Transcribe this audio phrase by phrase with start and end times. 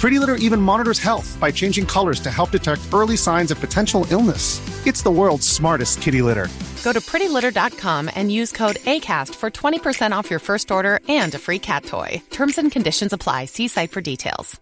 [0.00, 4.06] Pretty Litter even monitors health by changing colors to help detect early signs of potential
[4.10, 4.60] illness.
[4.86, 6.48] It's the world's smartest kitty litter.
[6.84, 11.38] Go to prettylitter.com and use code ACAST for 20% off your first order and a
[11.38, 12.22] free cat toy.
[12.30, 13.46] Terms and conditions apply.
[13.46, 14.60] See site for details.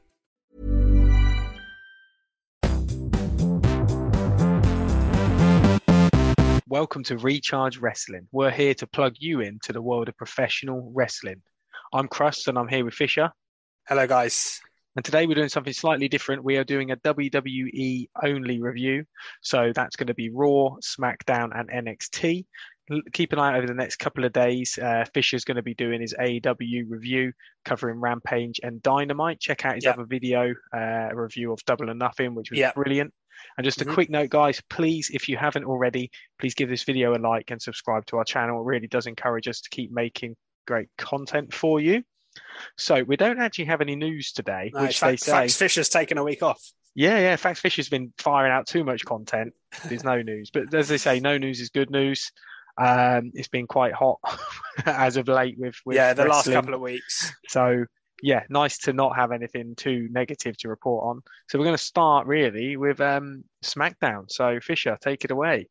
[6.69, 8.29] Welcome to Recharge Wrestling.
[8.33, 11.43] We're here to plug you in to the world of professional wrestling.
[11.93, 13.31] I'm Crust and I'm here with Fisher.
[13.89, 14.61] Hello, guys.
[14.97, 16.45] And today we're doing something slightly different.
[16.45, 19.05] We are doing a WWE only review.
[19.41, 22.45] So that's going to be Raw, SmackDown, and NXT.
[23.15, 24.77] Keep an eye out over the next couple of days.
[24.77, 27.33] Uh, Fisher's going to be doing his AEW review
[27.65, 29.41] covering Rampage and Dynamite.
[29.41, 29.95] Check out his Yep.
[29.95, 32.75] other video, uh, a review of Double or Nothing, which was Yep.
[32.75, 33.15] brilliant.
[33.57, 33.95] And just a Mhm.
[33.95, 37.63] quick note, guys, please, if you haven't already, please give this video a like and
[37.63, 38.61] subscribe to our channel.
[38.61, 42.05] It really does encourage us to keep making great content for you.
[42.77, 45.33] So we don't actually have any news today, No, which Fa- they say.
[45.33, 46.63] Fax Fisher's taken a week off.
[46.95, 47.37] Yeah, yeah.
[47.37, 49.53] Fax Fisher's been firing out too much content.
[49.89, 52.31] There's no news, but as they say, no news is good news.
[52.79, 54.19] Um, it's been quite hot
[54.87, 57.33] as of late with, with yeah, the last couple of weeks.
[57.49, 57.85] So
[58.23, 61.23] yeah, nice to not have anything too negative to report on.
[61.49, 64.31] So we're going to start really with um, SmackDown.
[64.31, 65.69] So Fisher, take it away.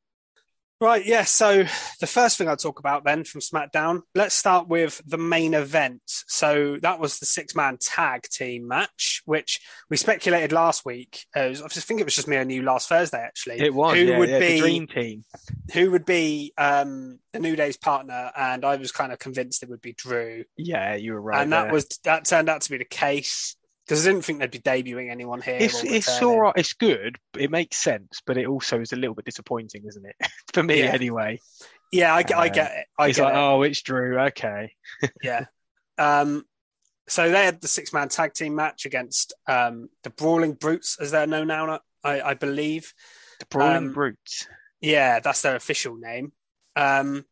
[0.81, 1.25] Right, yeah.
[1.25, 1.63] So
[1.99, 6.01] the first thing I'll talk about then from SmackDown, let's start with the main event.
[6.07, 9.59] So that was the six man tag team match, which
[9.91, 11.23] we speculated last week.
[11.35, 13.59] Uh, was- I think it was just me and you last Thursday, actually.
[13.61, 15.23] It was who yeah, would yeah, be the dream team.
[15.71, 19.69] who would be um, the New Day's partner, and I was kind of convinced it
[19.69, 21.43] would be Drew, Yeah, you were right.
[21.43, 23.55] and that was that turned out to be the case
[23.91, 25.57] because I didn't think they'd be debuting anyone here.
[25.59, 26.53] It's it's all right.
[26.55, 27.17] It's good.
[27.37, 30.15] It makes sense, but it also is a little bit disappointing, isn't it?
[30.53, 30.91] For me, Yeah.
[30.93, 31.39] anyway.
[31.91, 32.85] Yeah, I, get- I Uh, get it.
[32.97, 33.37] I it's get like, it.
[33.37, 34.17] oh, it's Drew.
[34.19, 34.71] Okay.
[35.21, 35.45] Yeah.
[35.97, 36.45] Um,
[37.09, 41.11] so they had the six man tag team match against um, the Brawling Brutes, as
[41.11, 42.93] they're known now, I, I believe.
[43.39, 44.47] The Brawling Um, Brutes.
[44.79, 46.31] Yeah, that's their official name.
[46.77, 47.25] Um,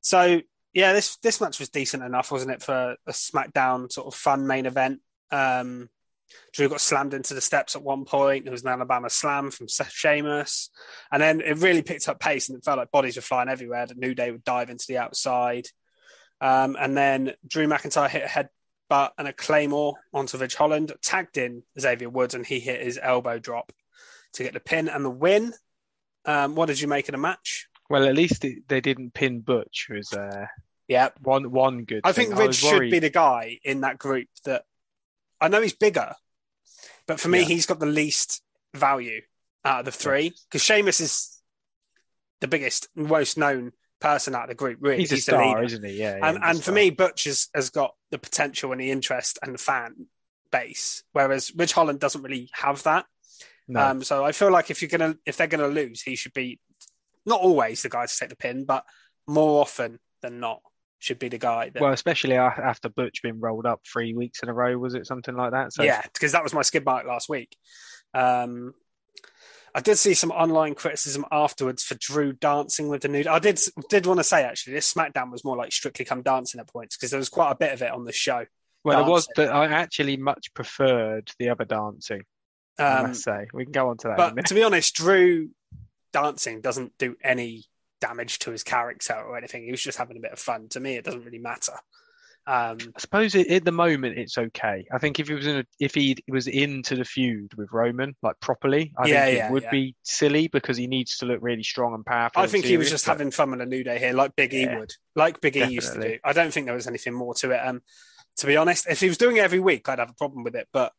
[0.00, 0.40] so
[0.74, 4.46] yeah, this this match was decent enough, wasn't it, for a SmackDown sort of fun
[4.48, 5.00] main event?
[5.30, 5.88] Um,
[6.52, 8.44] Drew got slammed into the steps at one point.
[8.44, 10.70] There was an Alabama slam from Seth Sheamus,
[11.12, 13.86] and then it really picked up pace, and it felt like bodies were flying everywhere.
[13.86, 15.66] The New Day would dive into the outside,
[16.40, 18.26] um, and then Drew McIntyre hit a
[18.90, 22.98] headbutt and a claymore onto Ridge Holland, tagged in Xavier Woods, and he hit his
[23.00, 23.72] elbow drop
[24.34, 25.54] to get the pin and the win.
[26.24, 27.68] Um, what did you make of the match?
[27.88, 29.86] Well, at least it, they didn't pin Butch.
[29.88, 30.46] Was uh,
[30.88, 32.00] Yeah, one one good.
[32.04, 32.28] I thing.
[32.28, 34.64] think Ridge was should worried- be the guy in that group that
[35.40, 36.14] I know he's bigger,
[37.06, 37.44] but for me, Yeah.
[37.46, 38.42] he's got the least
[38.74, 39.20] value
[39.64, 41.40] out of the three because Sheamus is
[42.40, 44.78] the biggest, most known person out of the group.
[44.80, 45.92] Really, He's a star, isn't he?
[45.98, 46.16] Yeah.
[46.18, 49.54] yeah, and and for me, Butch has, has got the potential and the interest and
[49.54, 50.06] the fan
[50.52, 53.06] base, whereas Ridge Holland doesn't really have that.
[53.68, 53.80] no.
[53.80, 56.60] Um, so I feel like if you're gonna if they're gonna lose, he should be
[57.24, 58.84] not always the guy to take the pin, but
[59.26, 60.60] more often than not
[60.98, 61.70] should be the guy.
[61.70, 65.06] That, well, especially after Butch being rolled up three weeks in a row, was it
[65.06, 65.72] something like that?
[65.72, 67.56] So yeah, because that was my skid mark last week.
[68.14, 68.74] Um,
[69.74, 73.24] I did see some online criticism afterwards for Drew dancing with the new.
[73.28, 76.60] I did did want to say actually this SmackDown was more like Strictly Come Dancing
[76.60, 78.46] at points because there was quite a bit of it on the show.
[78.84, 82.22] Well, it was that I actually much preferred the other dancing.
[82.78, 84.18] I Um, must say, we can go on to that.
[84.18, 85.50] in a but to be honest, Drew
[86.12, 87.64] dancing doesn't do any
[88.06, 89.64] damage to his character or anything.
[89.64, 90.68] He was just having a bit of fun.
[90.70, 91.72] To me, it doesn't really matter.
[92.48, 94.86] Um, I suppose it, at the moment it's okay.
[94.92, 98.14] I think if he was in a, if he was into the feud with Roman
[98.22, 99.70] like properly, I Yeah, think yeah, it would yeah.
[99.72, 102.40] be silly because he needs to look really strong and powerful.
[102.40, 104.54] I think he was just but- having fun with a new day here, like Big
[104.54, 106.18] E would, like Big E used to do.
[106.22, 107.58] I don't think there was anything more to it.
[107.58, 107.82] Um,
[108.36, 110.54] to be honest, if he was doing it every week, I'd have a problem with
[110.54, 110.68] it.
[110.72, 110.92] But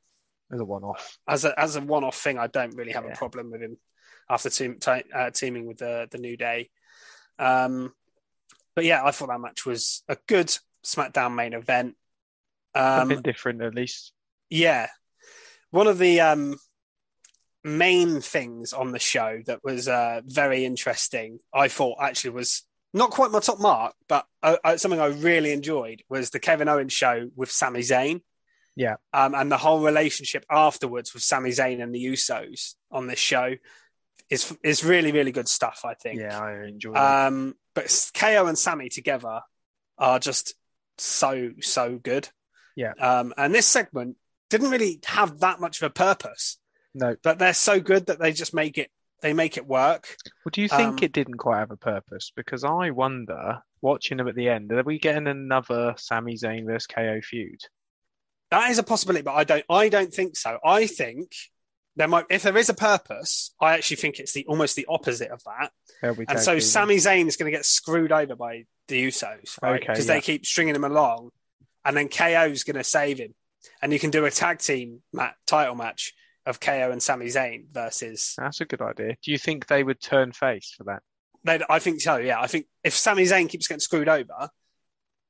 [0.52, 1.18] as a one-off.
[1.30, 3.78] as a as a one off thing, I don't really have a problem with him
[4.30, 6.70] after team, ti uh, teaming with the the new day.
[7.40, 7.94] Um,
[8.76, 10.56] but yeah, I thought that match was a good
[10.86, 11.96] SmackDown main event.
[12.76, 14.14] Um, Something different, at least.
[14.50, 14.88] Yeah.
[15.72, 16.58] One of the um,
[17.64, 22.64] main things on the show that was uh, very interesting, I thought actually was
[22.94, 26.70] not quite my top mark, but uh, uh, something I really enjoyed was the Kevin
[26.70, 28.22] Owens show with Sami Zayn.
[28.76, 28.96] Yeah.
[29.12, 33.56] Um, and the whole relationship afterwards with Sami Zayn and the Usos on this show
[34.30, 36.20] is is really, really good stuff, I think.
[36.20, 37.00] Yeah, I enjoyed it.
[37.00, 39.42] Um, but KO and Sami together
[39.98, 40.56] are just
[40.98, 42.30] so so good.
[42.76, 42.94] Yeah.
[43.00, 44.18] Um, and this segment
[44.50, 46.58] didn't really have that much of a purpose,
[46.94, 47.16] No.
[47.24, 48.92] but they're so good that they just make it
[49.22, 50.16] they make it work.
[50.46, 52.32] Well, do you think Um, it didn't quite have a purpose?
[52.36, 56.86] Because I wonder, watching them at the end, are we getting another Sami Zayn versus
[56.86, 57.60] KO feud?
[58.52, 60.60] That is a possibility, but I don't I don't think so.
[60.64, 61.32] I think
[61.98, 65.30] there might if there is a purpose, I actually think it's the almost the opposite
[65.32, 65.72] of that.
[66.30, 66.60] And so.
[66.60, 69.82] Sami Zayn is going to get screwed over by the Usos, right?
[69.82, 70.14] Okay, Because yeah.
[70.14, 71.32] they keep stringing him along,
[71.84, 73.34] and then KO is going to save him,
[73.82, 76.14] and you can do a tag team mat- title match
[76.46, 78.36] of KO and Sami Zayn versus.
[78.38, 79.18] That's a good idea.
[79.22, 81.02] Do you think they would turn face for that?
[81.44, 82.18] They'd- I think so.
[82.18, 84.50] Yeah, I think if Sami Zayn keeps getting screwed over,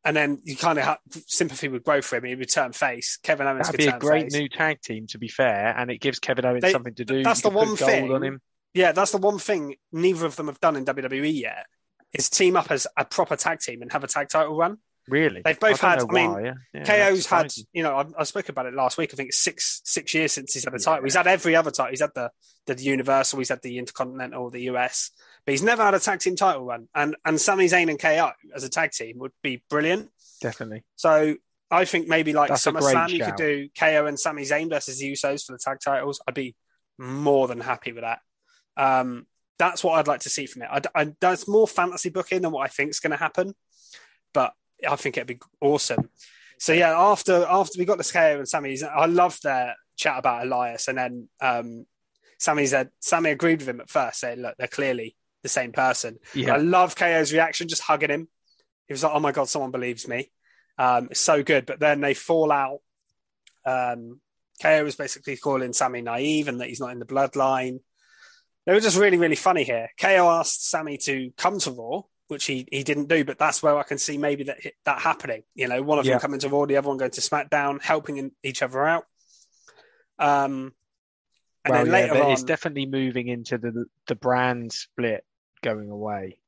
[0.05, 0.97] and then you kind of have
[1.27, 3.17] sympathy would grow for him, he would turn face.
[3.23, 4.33] Kevin Owens That'd could be a great face.
[4.33, 7.23] new tag team, to be fair, and it gives Kevin Owens They- something to do.
[7.23, 8.39] that's You the one thing- on.
[8.73, 11.65] Yeah, that's the one thing neither of them have done in WWE yet.
[12.13, 14.77] Is team up as a proper tag team and have a tag title run.
[15.09, 16.53] Really, They've both I had- I mean, yeah.
[16.73, 19.09] Yeah, KO's had, you know, I, I spoke about it last week.
[19.13, 20.83] I think it's six six years since he's had a Yeah.
[20.83, 21.03] title.
[21.05, 21.91] He's had every other title.
[21.91, 22.29] He's had the
[22.65, 25.11] the Universal, he's had the Intercontinental, the US,
[25.47, 26.89] but he's never had a tag team title run.
[26.93, 30.09] And and Sami Zayn and KO as a tag team would be brilliant.
[30.41, 30.83] definitely.
[30.97, 31.37] So
[31.71, 35.09] I think maybe like That's SummerSlam, you could do KO and Sami Zayn versus the
[35.09, 36.19] Usos for the tag titles.
[36.27, 36.53] I'd be
[36.97, 38.19] more than happy with that.
[38.75, 39.25] Um,
[39.57, 40.69] that's what I'd like to see from it.
[40.69, 43.55] I, I, that's more fantasy booking than what I think is going to happen,
[44.33, 44.51] but
[44.87, 46.09] I think it'd be awesome.
[46.59, 50.45] So yeah, after after we got the KO and Sami, I loved their chat about
[50.45, 51.85] Elias, and then um,
[52.37, 55.15] Sami said Sami agreed with him at first, saying, "Look, they're clearly
[55.47, 58.27] the same person." Yeah, I love KO's reaction, just hugging him.
[58.87, 60.31] He was like, "Oh my god, someone believes me."
[60.77, 61.65] Um, it's so good.
[61.65, 62.79] But then they fall out.
[63.65, 64.21] Um,
[64.61, 67.79] KO was basically calling Sami naive and that he's not in the bloodline.
[68.65, 69.89] They were just really, really funny here.
[69.99, 73.77] KO asked Sami to come to Raw, which he, he didn't do, but that's where
[73.77, 75.43] I can see maybe that that happening.
[75.55, 76.13] You know, one of Yeah.
[76.13, 79.05] them coming to Raw, the other one going to SmackDown, helping each other out.
[80.19, 80.73] Um,
[81.63, 85.23] and well, then yeah, later but on, it's definitely moving into the the brand split
[85.61, 86.39] going away.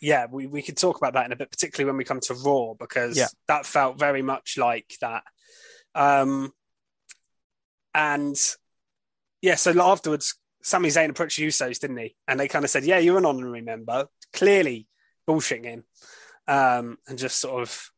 [0.00, 2.34] yeah, we, we could talk about that in a bit, particularly when we come to
[2.34, 3.28] Raw, because Yeah.
[3.48, 5.22] that felt very much like that.
[5.94, 6.52] Um,
[7.94, 8.36] and
[9.40, 12.16] yeah, so afterwards, Sami Zayn approached the Usos, didn't he?
[12.28, 14.86] And they kind of said, "Yeah, you're an honorary member." Clearly
[15.26, 15.84] bullshitting him,
[16.46, 17.90] um, and just sort of,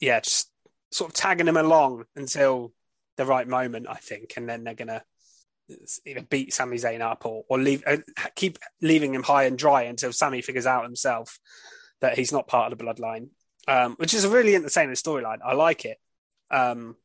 [0.00, 0.50] yeah, just
[0.90, 2.72] sort of tagging him along until
[3.16, 5.04] the right moment, I think, and then they're gonna
[6.06, 7.98] either beat Sami Zayn up or, or leave uh,
[8.34, 11.38] keep leaving him high and dry until Sami figures out himself
[12.00, 13.28] that he's not part of the bloodline,
[13.66, 15.38] um, which is a really entertaining storyline.
[15.44, 15.98] I like it.
[16.50, 16.96] Um,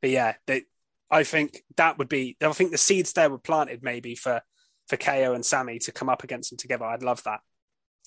[0.00, 0.62] but yeah, they,
[1.10, 2.36] I think that would be.
[2.42, 4.42] I think the seeds there were planted maybe for
[4.88, 6.84] for KO and Sami to come up against them together.
[6.84, 7.40] I'd love that,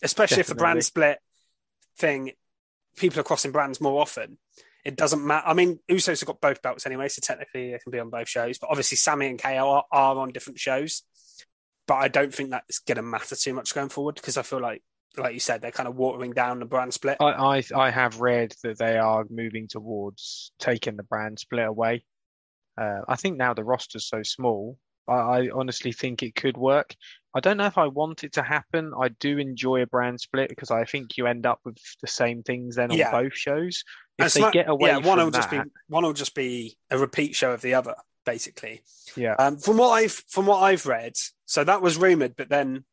[0.03, 1.19] especially if the brand split
[1.97, 2.31] thing,
[2.97, 4.37] people are crossing brands more often.
[4.83, 5.47] It doesn't matter.
[5.47, 8.27] I mean, Usos have got both belts anyway, so technically they can be on both
[8.27, 8.57] shows.
[8.57, 11.03] But obviously, Sami and KO are, are on different shows.
[11.87, 14.61] But I don't think that's going to matter too much going forward because I feel
[14.61, 14.81] like,
[15.17, 17.17] like you said, they're kind of watering down the brand split.
[17.19, 22.03] I, I I have read that they are moving towards taking the brand split away.
[22.79, 24.77] Uh, I think now the roster's so small,
[25.07, 26.95] I, I honestly think it could work.
[27.33, 28.91] I don't know if I want it to happen.
[28.99, 32.43] I do enjoy a brand split because I think you end up with the same
[32.43, 33.11] things then on Yeah.
[33.11, 33.83] both shows.
[34.17, 36.35] If And they Smack- get away yeah, one from will just be one will just
[36.35, 37.95] be a repeat show of the other,
[38.25, 38.81] basically.
[39.15, 41.13] yeah, Um, from what I've from what I've read,
[41.45, 42.85] so that was rumored, but then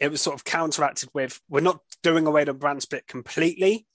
[0.00, 3.86] it was sort of counteracted with we're not doing away the brand split completely,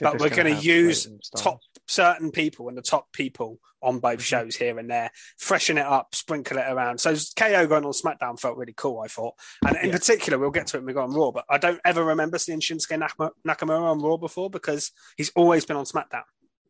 [0.00, 1.58] but we're going to use top
[1.88, 4.22] certain people and the top people on both Mhm.
[4.22, 7.00] shows here and there, freshen it up, sprinkle it around.
[7.00, 9.34] So KO going on SmackDown felt really cool, I thought.
[9.66, 9.92] And in Yeah.
[9.92, 12.38] particular, we'll get to it when we go on Raw, but I don't ever remember
[12.38, 12.98] seeing Shinsuke
[13.46, 16.24] Nakamura on Raw before because he's always been on SmackDown.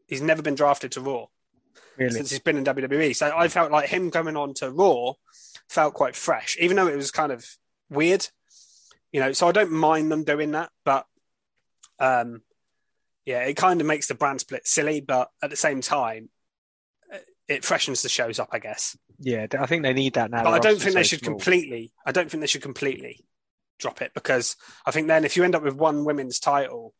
[0.06, 1.26] He's never been drafted to Raw
[1.96, 3.12] Really, since he's been in WWE.
[3.14, 5.14] So I felt like him coming on to Raw
[5.68, 7.44] felt quite fresh, even though it was kind of
[7.90, 8.28] weird.
[9.10, 11.06] You know, so I don't mind them doing that, but
[11.98, 12.42] um
[13.28, 16.30] yeah, it kind of makes the brand split silly, but at the same time,
[17.12, 18.96] uh, it freshens the shows up, I guess.
[19.18, 20.44] yeah, I think they need that now.
[20.44, 21.34] But I don't think they should small.
[21.34, 21.92] completely.
[22.06, 23.26] I don't think they should completely
[23.78, 24.56] drop it because
[24.86, 26.94] I think then if you end up with one women's title,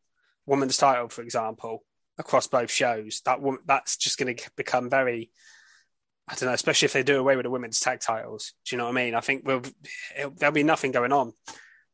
[0.45, 1.83] women's title, for example,
[2.19, 5.31] across both shows, that that's just going to become very.
[6.29, 8.53] I don't know, especially if they do away with the women's tag titles.
[8.67, 9.15] Do you know what I mean?
[9.15, 9.63] I think we'll,
[10.37, 11.33] there'll be nothing going on.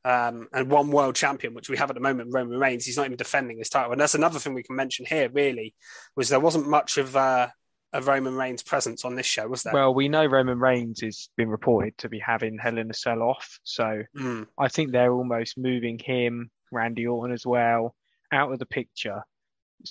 [0.06, 3.06] Um, and one world champion, which we have at the moment, Roman Reigns, he's not
[3.06, 3.92] even defending his title.
[3.92, 5.74] And that's another thing we can mention here, really,
[6.14, 7.48] was there wasn't much of uh,
[7.94, 9.72] a Roman Reigns presence on this show, was there?
[9.72, 13.22] Well, we know Roman Reigns has been reported to be having Hell in a Cell
[13.22, 13.58] off.
[13.62, 14.46] So mm.
[14.58, 17.94] I think they're almost moving him, Randy Orton as well,
[18.30, 19.22] out of the picture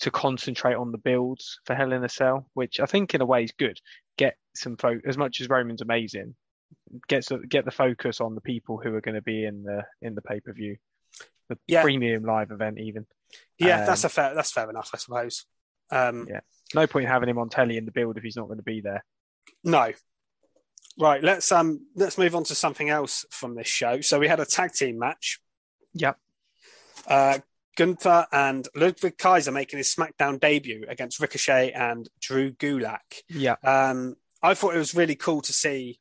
[0.02, 3.26] to concentrate on the builds for Hell in a Cell, which I think in a
[3.26, 3.80] way is good.
[4.18, 6.36] Get some fo- as much as Roman's amazing,
[7.08, 9.84] get so, get the focus on the people who are going to be in the
[10.02, 10.78] in the pay per view,
[11.50, 11.82] the Yeah.
[11.84, 13.06] premium live event even.
[13.58, 14.34] Yeah, Um, that's a fair.
[14.36, 15.46] That's fair enough, I suppose.
[15.92, 16.42] Um, Yeah.
[16.76, 18.82] No point having him on telly in the build if he's not going to be
[18.82, 19.04] there.
[19.64, 19.94] No.
[21.00, 21.24] Right.
[21.24, 24.02] Let's um let's move on to something else from this show.
[24.02, 25.40] So we had a tag team match.
[25.94, 26.18] Yep.
[27.08, 27.40] Uh,
[27.76, 33.24] Gunther and Ludwig Kaiser making his SmackDown debut against Ricochet and Drew Gulak.
[33.30, 33.56] Yeah.
[33.64, 36.00] Um, I thought it was really cool to see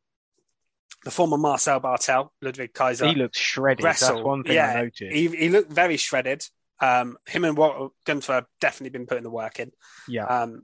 [1.04, 3.84] the former Marcel Barthel, Ludwig Kaiser, He looks shredded.
[3.84, 4.16] wrestle.
[4.16, 5.00] That's one thing yeah, I noticed.
[5.12, 6.44] He, he looked very shredded.
[6.80, 7.56] Um, him and
[8.04, 9.72] Gunther have definitely been putting the work in.
[10.08, 10.24] yeah.
[10.26, 10.62] Um,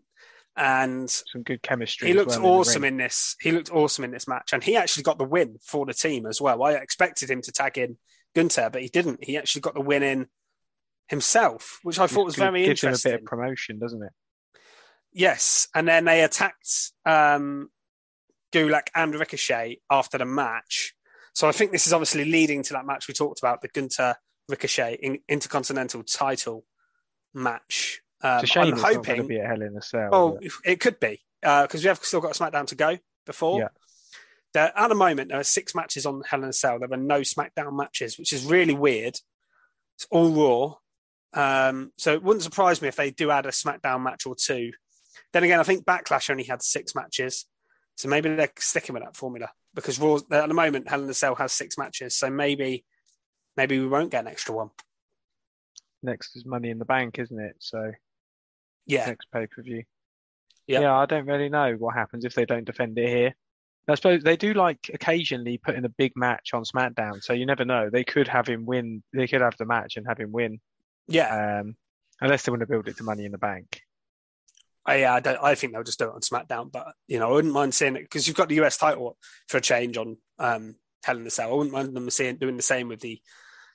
[0.56, 2.08] and Some good chemistry.
[2.08, 2.94] he looked well awesome ring.
[2.94, 3.36] in this.
[3.40, 6.26] He looked awesome in this match, and he actually got the win for the team
[6.26, 6.60] as well.
[6.64, 7.96] I expected him to tag in
[8.34, 9.22] Gunther, but he didn't.
[9.22, 10.26] He actually got the win in
[11.06, 14.10] himself, which I thought was very gives him a bit of promotion, doesn't it?
[15.12, 17.70] Yes, and then they attacked um,
[18.52, 20.94] Gulak and Ricochet after the match.
[21.34, 24.16] So I think this is obviously leading to that match we talked about, the Gunther
[24.48, 26.64] Ricochet in- Intercontinental Title
[27.34, 28.00] match.
[28.22, 29.26] Um, It's a shame I'm it's not to hoping.
[29.28, 30.08] be a Hell in a Cell.
[30.12, 33.60] Oh, but- it could be because we have still got a SmackDown to go before.
[33.60, 33.68] Yeah.
[34.54, 36.78] There, at the moment, there are six matches on Hell in a Cell.
[36.78, 39.20] There are no SmackDown matches, which is really weird.
[39.96, 40.74] It's all Raw.
[41.34, 44.72] Um, so it wouldn't surprise me if they do add a SmackDown match or two.
[45.32, 47.44] Then again, I think Backlash only had six matches.
[47.98, 51.14] So maybe they're sticking with that formula because Raw, at the moment, Hell in a
[51.14, 52.14] Cell has six matches.
[52.14, 52.84] So maybe
[53.56, 54.70] maybe we won't get an extra one.
[56.00, 57.56] next is Money in the Bank, isn't it?
[57.58, 57.90] So
[58.86, 59.06] Yeah.
[59.06, 59.82] next pay per view.
[60.68, 60.80] Yeah.
[60.80, 63.34] Yeah, I don't really know what happens if they don't defend it here.
[63.88, 67.46] I suppose they do like occasionally put in a big match on SmackDown, so you
[67.46, 67.90] never know.
[67.90, 69.02] They could have him win.
[69.12, 70.60] They could have the match and have him win,
[71.08, 71.60] Yeah.
[71.62, 71.76] um,
[72.20, 73.80] unless they want to build it to Money in the Bank.
[74.88, 77.28] I, yeah, I, don't, I think they'll just do it on SmackDown, but you know,
[77.28, 79.16] I wouldn't mind seeing it because you've got the US title
[79.48, 81.50] for a change on um, Hell in the Cell.
[81.50, 83.20] I wouldn't mind them seeing doing the same with the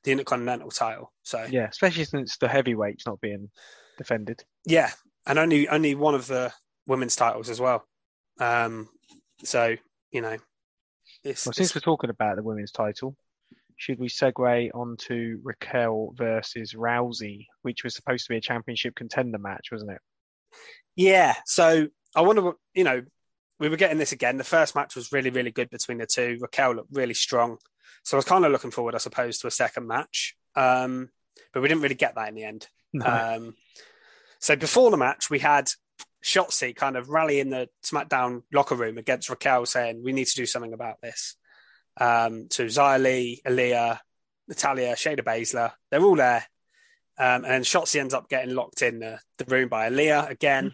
[0.03, 1.13] the Intercontinental title.
[1.24, 3.50] So Yeah, especially since the heavyweight's not being
[3.98, 4.43] defended.
[4.65, 4.91] yeah,
[5.25, 6.51] and only only one of the
[6.88, 7.86] women's titles as well.
[8.39, 8.89] Um,
[9.43, 9.75] so
[10.12, 10.38] you know,
[11.24, 13.15] it's, Well, since it's- we're talking about the women's title,
[13.77, 19.38] should we segue onto Raquel versus Rousey, which was supposed to be a championship contender
[19.39, 20.01] match, wasn't it?
[20.96, 21.36] Yeah.
[21.46, 23.04] So I wonder, what you know,
[23.60, 24.38] we were getting this again.
[24.38, 26.38] The first match was really really good between the two.
[26.42, 27.58] Raquel looked really strong,
[28.04, 30.36] so I was kind of looking forward, I suppose, to a second match.
[30.56, 31.10] Um,
[31.54, 32.68] but we didn't really get that in the end.
[32.94, 33.06] No.
[33.06, 33.56] Um,
[34.40, 35.70] so before the match, we had
[36.24, 40.36] Shotzi kind of rally in the SmackDown locker room against Raquel, saying we need to
[40.36, 41.36] do something about this.
[42.00, 44.00] Um, to Li, Aaliyah,
[44.48, 46.46] Natalya, Shayna Baszler, they're all there.
[47.17, 50.74] Um, and Shotzi ends up getting locked in the, the room by Aaliyah again.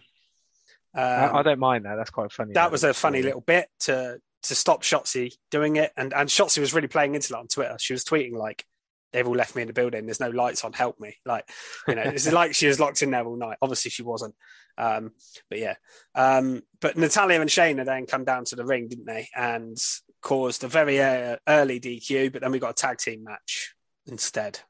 [0.94, 1.96] Um, I, I don't mind that.
[1.96, 2.54] That's quite funny.
[2.54, 6.58] that was a funny little bit to to stop Shotzi doing it, and and Shotzi
[6.58, 7.76] was really playing into that on Twitter.
[7.78, 8.64] She was tweeting like,
[9.12, 10.06] "They've all left me in the building.
[10.06, 10.72] There's no lights on.
[10.72, 11.48] Help me!" Like,
[11.86, 13.58] you know, it's like she was locked in there all night.
[13.62, 14.34] Obviously, she wasn't.
[14.78, 15.12] Um,
[15.48, 15.74] but yeah,
[16.14, 19.28] um, but Natalya and Shayna then come down to the ring, didn't they?
[19.36, 19.76] And
[20.22, 22.32] caused a very uh, early DQ.
[22.32, 23.74] But then we got a tag team match
[24.06, 24.60] instead,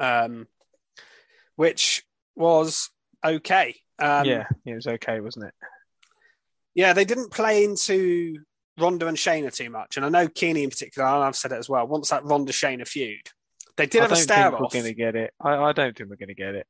[0.00, 0.46] um,
[1.56, 2.04] which
[2.36, 2.90] was
[3.24, 3.76] okay.
[3.98, 5.54] Um, yeah, it was okay, wasn't it?
[6.74, 8.38] yeah, they didn't play into
[8.78, 9.96] Ronda and Shayna too much.
[9.96, 12.52] And I know Keeney in particular, and I've said it as well, Once that Ronda
[12.52, 13.28] Shayna feud.
[13.76, 15.32] They did I have a don't stare think we're going to get it.
[15.40, 16.66] I, I don't think we're going to get it.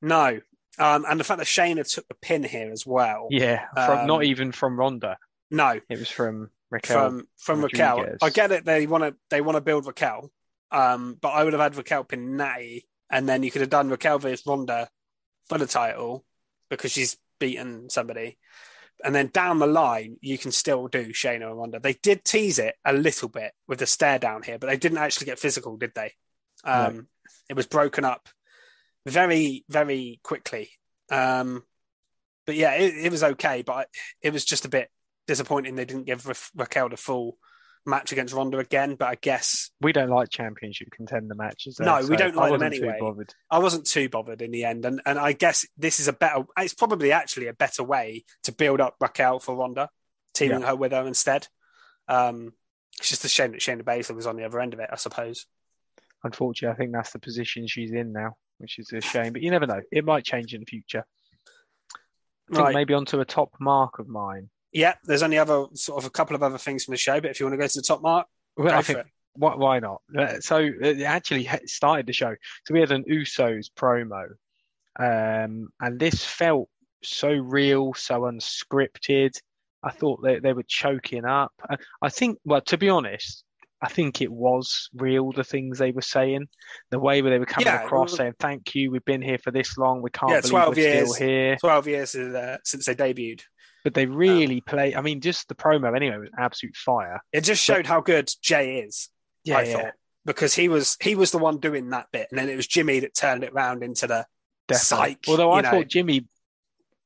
[0.00, 0.40] No.
[0.78, 3.28] Um, and the fact that Shayna took the pin here as well.
[3.30, 5.16] Yeah, from Um, not even from Ronda.
[5.50, 7.08] No, It was from Raquel.
[7.10, 8.06] from from Raquel.
[8.22, 8.64] I get it.
[8.64, 10.30] They want to they want to build Raquel,
[10.70, 13.90] um, but I would have had Raquel pin Natty, and then you could have done
[13.90, 14.88] Raquel versus Ronda
[15.48, 16.24] for the title
[16.70, 18.38] because she's beaten somebody,
[19.04, 21.78] and then down the line you can still do Shayna and Ronda.
[21.78, 24.98] They did tease it a little bit with the stare down here, but they didn't
[24.98, 26.14] actually get physical, did they?
[26.64, 27.08] Um,
[27.48, 28.28] It was broken up
[29.06, 30.70] very very quickly.
[31.10, 31.64] Um,
[32.46, 33.88] but yeah, it, it was okay, but
[34.22, 34.88] it was just a bit
[35.26, 37.36] disappointing they didn't give Ra- Raquel the full
[37.84, 41.76] match against Ronda again, but I guess We don't like championship contender matches.
[41.76, 42.98] though, No, we don't like them anyway.
[43.50, 46.44] I wasn't too bothered in the end, and and I guess this is a better.
[46.58, 49.88] It's probably actually a better way to build up Raquel for Ronda,
[50.34, 51.48] teaming her with her instead.
[52.08, 52.52] Um,
[52.98, 54.96] it's just a shame that Shayna Baszler was on the other end of it, I
[54.96, 55.46] suppose.
[56.24, 59.32] Unfortunately, I think that's the position she's in now, which is a shame.
[59.32, 61.04] But you never know; it might change in the future.
[62.50, 62.74] I think Right.
[62.74, 64.50] maybe onto a top mark of mine.
[64.72, 67.30] Yeah, there's only other sort of a couple of other things from the show, but
[67.30, 68.26] if you want to go to the top mark,
[68.56, 69.06] Well, I think it.
[69.34, 70.02] why, not?
[70.16, 72.34] Uh, So it actually started the show.
[72.66, 74.24] So we had an Usos promo,
[74.98, 76.68] um, and this felt
[77.04, 79.32] so real, so unscripted.
[79.82, 81.52] I thought they, they were choking up.
[81.68, 83.44] I, I think, well, to be honest,
[83.82, 85.32] I think it was real.
[85.32, 86.46] The things they were saying,
[86.90, 89.50] the way where they were coming Yeah, across, saying "Thank you, we've been here for
[89.50, 90.02] this long.
[90.02, 91.16] We can't Yeah, believe 12 we're years.
[91.16, 93.42] still here." 12 years uh, since they debuted.
[93.84, 94.94] But they um, really play.
[94.94, 97.20] I mean, just the promo anyway was absolute fire.
[97.32, 99.08] It just showed how good Jay is.
[99.44, 99.76] Yeah, I yeah.
[99.76, 99.92] thought
[100.24, 103.00] because he was he was the one doing that bit, and then it was Jimmy
[103.00, 104.26] that turned it round into the
[104.68, 105.12] Definitely.
[105.14, 105.24] psych.
[105.28, 105.70] Although I know.
[105.70, 106.26] thought Jimmy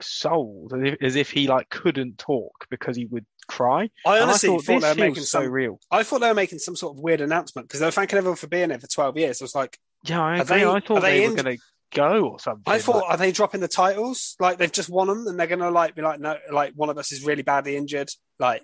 [0.00, 3.90] sold as if, as if he like couldn't talk because he would cry.
[4.04, 5.80] I honestly thought, thought they were making so real.
[5.90, 8.36] I thought they were making some sort of weird announcement because they were thanking everyone
[8.36, 9.40] for being there for 12 years.
[9.40, 10.58] I was like, Yeah, I agree.
[10.58, 11.62] they- I thought they they, were going to
[11.94, 12.72] go or something.
[12.72, 14.36] I thought, like- are they dropping the titles?
[14.40, 16.98] Like they've just won them, and they're gonna like be like, no, like one of
[16.98, 18.10] us is really badly injured.
[18.38, 18.62] Like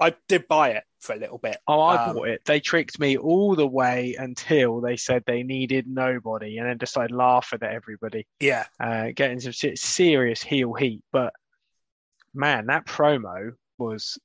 [0.00, 1.58] I did buy it for a little bit.
[1.66, 2.44] oh, I um, bought it.
[2.44, 7.10] They tricked me all the way until they said they needed nobody, and then decided
[7.10, 11.02] started laughing at everybody, Yeah, uh, getting some serious heel heat.
[11.12, 11.32] But
[12.34, 14.18] man, that promo was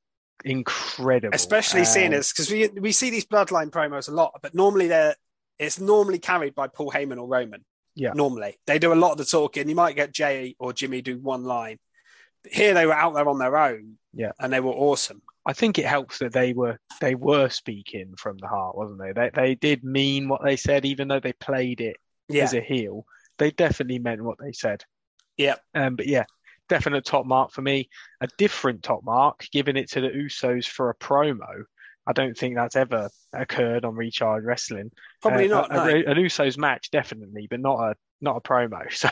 [0.46, 1.36] incredible.
[1.36, 4.88] especially seeing Uh, as because we we see these bloodline promos a lot, but normally
[4.88, 5.16] they're
[5.60, 7.66] it's normally carried by Paul Heyman or Roman.
[8.00, 8.12] Yeah.
[8.14, 9.68] normally they do a lot of the talking.
[9.68, 11.78] You might get Jay or Jimmy do one line.
[12.50, 14.32] Here they were out there on their own, Yeah.
[14.40, 15.22] and they were awesome.
[15.46, 19.12] I think it helps that they were they were speaking from the heart, wasn't they?
[19.14, 21.98] They they did mean what they said, even though they played it
[22.30, 23.06] Yeah, as a heel.
[23.40, 24.84] They definitely meant what they said.
[25.38, 26.26] yeah, Um, but yeah,
[26.70, 27.90] definite top mark for me.
[28.22, 31.64] A different top mark, giving it to the Usos for a promo.
[32.08, 34.92] I don't think that's ever occurred on Recharge Wrestling.
[35.22, 35.72] probably Uh, not.
[35.72, 36.12] A, no.
[36.12, 38.82] an Usos match, definitely, but not a not a promo.
[38.92, 39.10] So,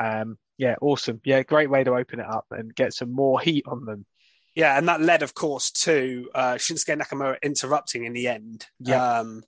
[0.00, 1.20] um, yeah, awesome.
[1.24, 4.06] Yeah, great way to open it up and get some more heat on them.
[4.54, 8.66] Yeah, and that led, of course, to uh, Shinsuke Nakamura interrupting in the end.
[8.78, 9.18] Yeah.
[9.20, 9.42] Um,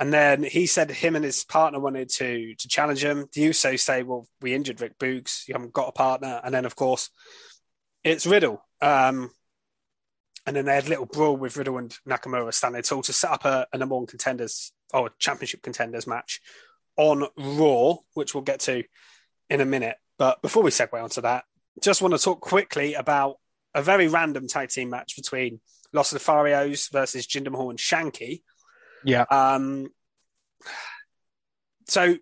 [0.00, 3.26] and then he said him and his partner wanted to to challenge him.
[3.32, 5.46] The Usos say, "Well, we injured Rick Boogs.
[5.46, 7.10] You haven't got a partner." And then, of course,
[8.04, 8.64] it's Riddle.
[8.80, 9.30] Um,
[10.48, 13.30] and then they had a little brawl with Riddle and Nakamura standing tall to set
[13.30, 16.40] up a, a number one contenders or championship contenders match
[16.96, 18.82] on Raw, which we'll get to
[19.50, 19.96] in a minute.
[20.16, 21.44] But before we segue onto that,
[21.82, 23.36] just want to talk quickly about
[23.74, 25.60] a very random tag team match between
[25.92, 28.40] Los Lotharios versus Jinder Mahal and Shanky.
[29.04, 29.88] Yeah, Um,
[31.86, 32.16] so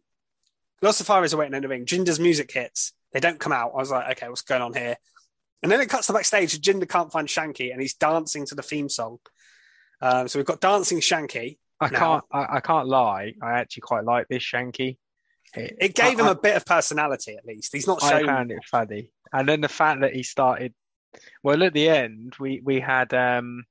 [0.82, 1.86] Los Lotharios are waiting in the ring.
[1.86, 2.92] Jinder's music hits.
[3.12, 3.70] They don't come out.
[3.72, 4.96] I was like, okay, what's going on here?
[5.66, 6.56] And then it cuts to backstage.
[6.60, 9.18] Jinder can't find Shanky, and he's dancing to the theme song.
[10.00, 11.58] Um, so we've got dancing Shanky.
[11.80, 12.24] I Now- can't.
[12.30, 13.32] I, I can't lie.
[13.42, 14.96] I actually quite like this Shanky.
[15.54, 17.72] It gave I- him I- a bit of personality, at least.
[17.74, 18.26] He's not I shown.
[18.26, 20.72] found it funny, and then the fact that he started.
[21.42, 23.64] Well, at the end, we we had um,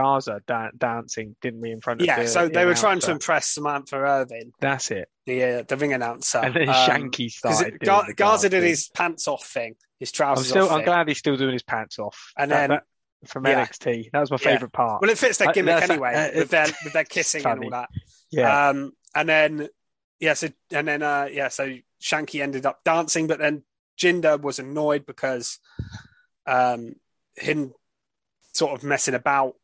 [0.00, 3.00] Garza dan- dancing, didn't we, in front of Yeah, the, so the they were trying
[3.00, 5.08] to impress Samantha Irvin, That's it.
[5.26, 6.38] the uh, the ring announcer.
[6.38, 7.74] And then Um, Shanky started.
[7.74, 10.66] it- doing Gar- the Garza did his pants off thing, his I'm trousers still.
[10.66, 10.72] off.
[10.72, 12.32] I'm glad he's still doing his pants off.
[12.36, 13.64] And That- then- that- from yeah.
[13.64, 14.50] NXT, that was my Yeah.
[14.52, 15.00] favorite part.
[15.00, 17.70] Well, it fits their gimmick that's- anyway, uh, with their with their kissing and all
[17.70, 17.88] that.
[18.30, 19.68] yeah, Um, and then
[20.20, 23.64] yeah, so and then uh, yeah, so Shanky ended up dancing, but then
[23.98, 25.58] Jinder was annoyed because
[26.46, 26.94] um,
[27.34, 27.72] him
[28.52, 29.54] sort of messing about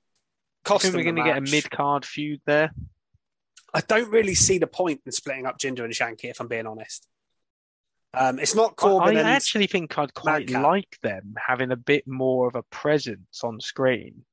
[0.64, 2.70] cost think we're going to get a mid card feud there.
[3.74, 6.66] I don't really see the point in splitting up Jinder and Shanky, if I'm being
[6.66, 7.08] honest.
[8.14, 10.62] Um, it's not I, Corbin I and actually think I'd quite Madcap.
[10.62, 14.24] like them having a bit more of a presence on screen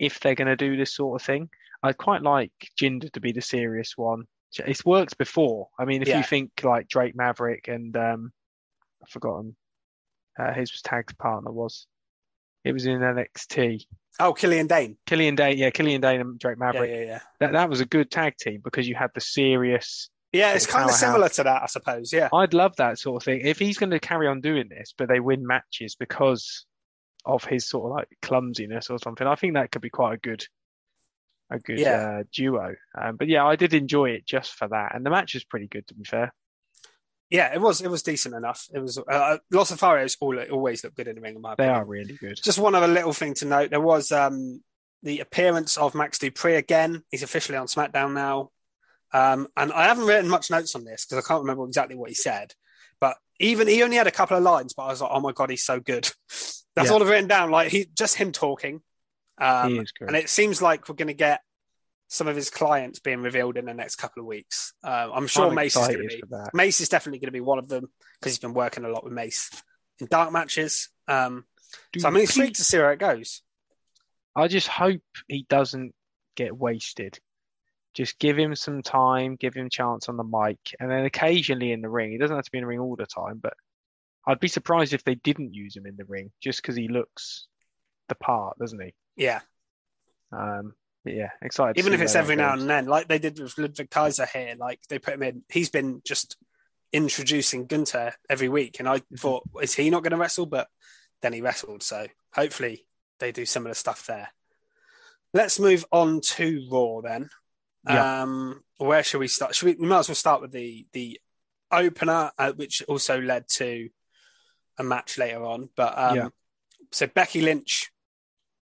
[0.00, 1.48] if they're going to do this sort of thing.
[1.84, 2.50] I'd quite like
[2.80, 4.24] Jinder to be the serious one.
[4.58, 5.68] It's worked before.
[5.78, 6.18] I mean, if Yeah.
[6.18, 8.32] you think like Drake Maverick and um,
[9.02, 9.54] I've forgotten
[10.38, 11.86] uh, his tag partner was.
[12.64, 13.84] It was in NXT.
[14.20, 14.96] oh Killian Dain.
[15.06, 16.90] Killian Dain, yeah, Killian Dain and Drake Maverick.
[16.90, 17.04] yeah, yeah.
[17.06, 17.20] yeah.
[17.40, 20.88] That that was a good tag team because you had the serious Yeah, it's kind
[20.88, 22.12] of similar to that, I suppose.
[22.12, 23.42] Yeah, I'd love that sort of thing.
[23.44, 26.64] If he's going to carry on doing this, but they win matches because
[27.26, 30.18] of his sort of like clumsiness or something, I think that could be quite a
[30.18, 30.44] good,
[31.50, 32.18] a good Yeah.
[32.20, 32.74] uh, duo.
[33.00, 35.66] Um, but yeah, I did enjoy it just for that, and the match is pretty
[35.68, 36.32] good to be fair.
[37.34, 38.68] Yeah, it was it was decent enough.
[38.72, 41.34] It was uh, Los Lotharios all, always look good in the ring.
[41.34, 41.82] In my They opinion.
[41.82, 42.38] are really good.
[42.42, 44.62] Just one other little thing to note: there was um,
[45.02, 47.02] the appearance of Max Dupri again.
[47.10, 48.50] He's officially on SmackDown now.
[49.12, 52.08] Um, and I haven't written much notes on this because I can't remember exactly what
[52.10, 52.54] he said.
[53.00, 55.32] But even he only had a couple of lines, but I was like, oh my
[55.32, 56.04] god, he's so good.
[56.76, 56.90] That's Yeah.
[56.92, 57.50] all I've written down.
[57.50, 58.80] Like he just him talking.
[59.38, 60.06] Um, He is good.
[60.08, 61.40] and it seems like we're going to get
[62.14, 64.72] some of his clients being revealed in the next couple of weeks.
[64.84, 66.36] Um, I'm sure I'm Mace is going to be.
[66.52, 67.88] Mace is definitely going to be one of them
[68.20, 69.50] because he's been working a lot with Mace
[70.00, 70.90] in dark matches.
[71.08, 71.44] Um,
[71.98, 73.42] so I'm intrigued to see where it goes.
[74.36, 75.92] I just hope he doesn't
[76.36, 77.18] get wasted.
[77.94, 81.80] Just give him some time, give him chance on the mic, and then occasionally in
[81.80, 82.12] the ring.
[82.12, 83.54] He doesn't have to be in the ring all the time, but
[84.26, 87.46] I'd be surprised if they didn't use him in the ring just because he looks
[88.08, 88.94] the part, doesn't he?
[89.16, 89.40] Yeah,
[90.32, 90.74] Um,
[91.04, 91.78] but yeah, excited.
[91.78, 92.62] even if it's every now goes.
[92.62, 94.54] and then, like they did with Ludwig Kaiser here.
[94.58, 95.42] Like they put him in.
[95.50, 96.36] He's been just
[96.92, 99.16] introducing Gunther every week, and I Mm-hmm.
[99.16, 100.46] thought, is he not going to wrestle?
[100.46, 100.68] But
[101.22, 101.82] then he wrestled.
[101.82, 102.86] So hopefully
[103.20, 104.28] they do similar stuff there.
[105.32, 107.28] Let's move on to Raw then.
[107.88, 108.22] Yeah.
[108.22, 109.54] Um, where should we start?
[109.54, 111.20] Should we, we might as well start with the the
[111.70, 113.88] opener, uh, which also led to
[114.78, 115.68] a match later on.
[115.76, 116.28] But um, Yeah.
[116.92, 117.90] so Becky Lynch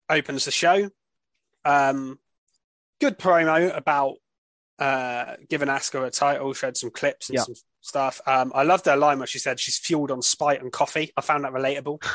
[0.09, 0.91] opens the show.
[1.65, 2.19] Um,
[3.01, 4.17] good promo about
[4.79, 7.43] uh, giving Asuka a title, showed some clips and Yeah.
[7.45, 8.21] some stuff.
[8.27, 11.13] Um, I loved her line where she said she's fueled on spite and coffee.
[11.17, 12.03] I found that relatable.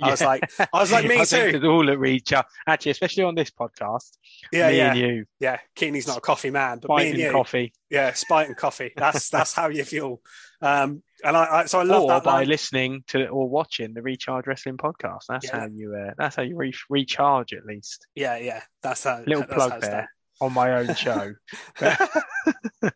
[0.00, 1.56] I was like, I was like, me I think too.
[1.56, 2.46] it's all at reach out.
[2.66, 4.10] Actually, especially on this podcast.
[4.52, 5.58] Yeah, me yeah, and you, yeah.
[5.74, 8.92] Keeney's not a coffee man, but me fighting and you, coffee, yeah, spite and coffee.
[8.96, 10.20] That's that's how you fuel.
[10.62, 12.48] Um, and I, I so I love or that by line.
[12.48, 15.22] listening to or watching the Recharge Wrestling podcast.
[15.28, 15.60] That's Yeah.
[15.60, 15.94] how you.
[15.94, 18.06] Uh, that's how you re- recharge at least.
[18.14, 18.62] Yeah, yeah.
[18.82, 19.18] That's how.
[19.26, 19.90] Little that's how plug it's done.
[19.90, 21.34] there on my own show.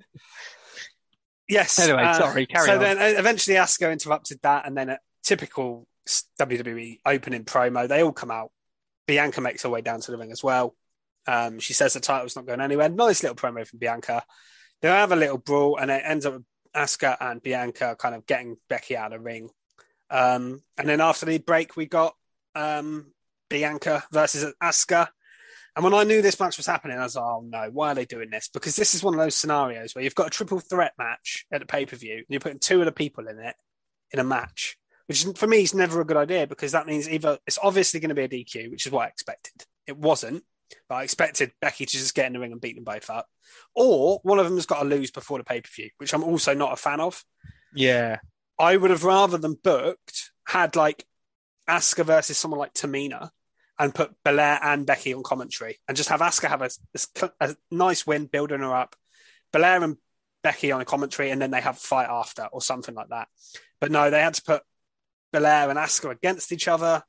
[1.48, 1.78] Yes.
[1.78, 2.80] Anyway, uh, sorry, carry so on.
[2.80, 7.88] then uh, eventually Asuka interrupted that, and then a typical WWE opening promo.
[7.88, 8.50] They all come out.
[9.06, 10.74] Bianca makes her way down to the ring as well.
[11.26, 12.88] Um, she says the title's not going anywhere.
[12.88, 14.24] Nice little promo from Bianca.
[14.80, 18.26] They have a little brawl, and it ends up with Asuka and Bianca kind of
[18.26, 19.50] getting Becky out of the ring.
[20.10, 22.14] Um, and then after the break, we got
[22.54, 23.12] um,
[23.48, 25.08] Bianca versus Asuka.
[25.74, 27.94] And when I knew this match was happening, I was like, oh no, why are
[27.94, 28.48] they doing this?
[28.52, 31.60] Because this is one of those scenarios where you've got a triple threat match at
[31.60, 33.54] the pay per view, and you're putting two other people in it
[34.10, 34.76] in a match,
[35.12, 38.08] which for me is never a good idea because that means either it's obviously going
[38.08, 39.52] to be a DQ, which is what I expected.
[39.86, 40.42] It wasn't,
[40.88, 43.28] but I expected Becky to just get in the ring and beat them both up,
[43.74, 46.24] or one of them has got to lose before the pay per view, which I'm
[46.24, 47.22] also not a fan of.
[47.74, 48.20] yeah,
[48.58, 51.04] I would have rather than booked had like
[51.68, 53.30] Asuka versus someone like Tamina
[53.78, 56.70] and put Belair and Becky on commentary and just have Asuka have a,
[57.38, 58.96] a nice win, building her up.
[59.52, 59.98] Belair and
[60.42, 63.28] Becky on a commentary and then they have a fight after or something like that.
[63.78, 64.62] But no, they had to put
[65.32, 67.02] Belair and Asuka against each other.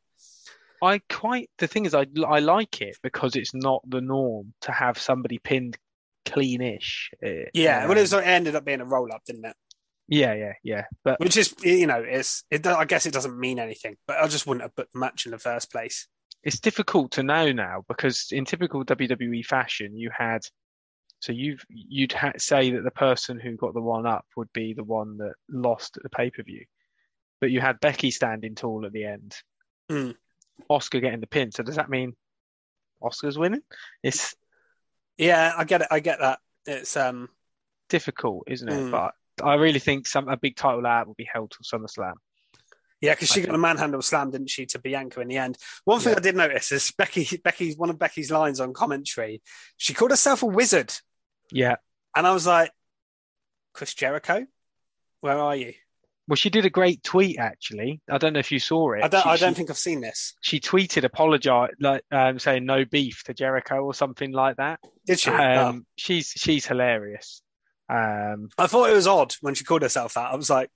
[0.82, 1.50] I quite.
[1.60, 5.40] The thing is, I I like it because it's not the norm to have somebody
[5.40, 5.78] pinned
[6.26, 7.10] cleanish.
[7.26, 9.56] Uh, Yeah, um, well, it, was, it ended up being a roll up, didn't it?
[10.08, 10.86] yeah, yeah, yeah.
[11.04, 12.66] But Which is, you know, it's it.
[12.68, 15.32] I guess it doesn't mean anything, but I just wouldn't have booked the match in
[15.32, 16.08] the first place.
[16.44, 20.42] it's difficult to know now because in typical WWE fashion, you had
[21.20, 24.74] so you've you'd ha- say that the person who got the one up would be
[24.74, 26.66] the one that lost at the pay per view,
[27.44, 29.36] but you had Becky standing tall at the end,
[29.90, 30.12] Hmm.
[30.70, 31.52] Asuka getting the pin.
[31.52, 32.16] So does that mean
[33.02, 33.60] Asuka's winning?
[34.02, 34.34] It's
[35.18, 35.88] Yeah, I get it.
[35.92, 36.40] I get that.
[36.66, 37.28] It's um,
[37.90, 38.82] difficult, isn't it?
[38.86, 38.92] Hmm.
[38.92, 42.14] But I really think some a big title out will be held till SummerSlam.
[43.02, 45.58] Yeah, because she I got a manhandle slam, didn't she, to Bianca in the end?
[45.84, 46.20] One thing Yeah.
[46.20, 49.42] I did notice is Becky, Becky's one of Becky's lines on commentary.
[49.76, 50.94] She called herself a wizard,
[51.52, 51.76] Yeah.
[52.16, 52.72] and I was like,
[53.74, 54.48] "Chris Jericho,
[55.20, 55.74] where are you?"
[56.28, 58.00] Well, she did a great tweet actually.
[58.10, 59.04] I don't know if you saw it.
[59.04, 60.34] I don't, She- I don't she- think I've seen this.
[60.42, 64.80] she tweeted apologize like um, saying no beef to Jericho or something like that.
[65.06, 65.30] Did she?
[65.32, 65.86] Um, Oh.
[65.98, 67.42] She's she's hilarious.
[67.90, 70.32] Um, I thought it was odd when she called herself that.
[70.32, 70.70] I was like,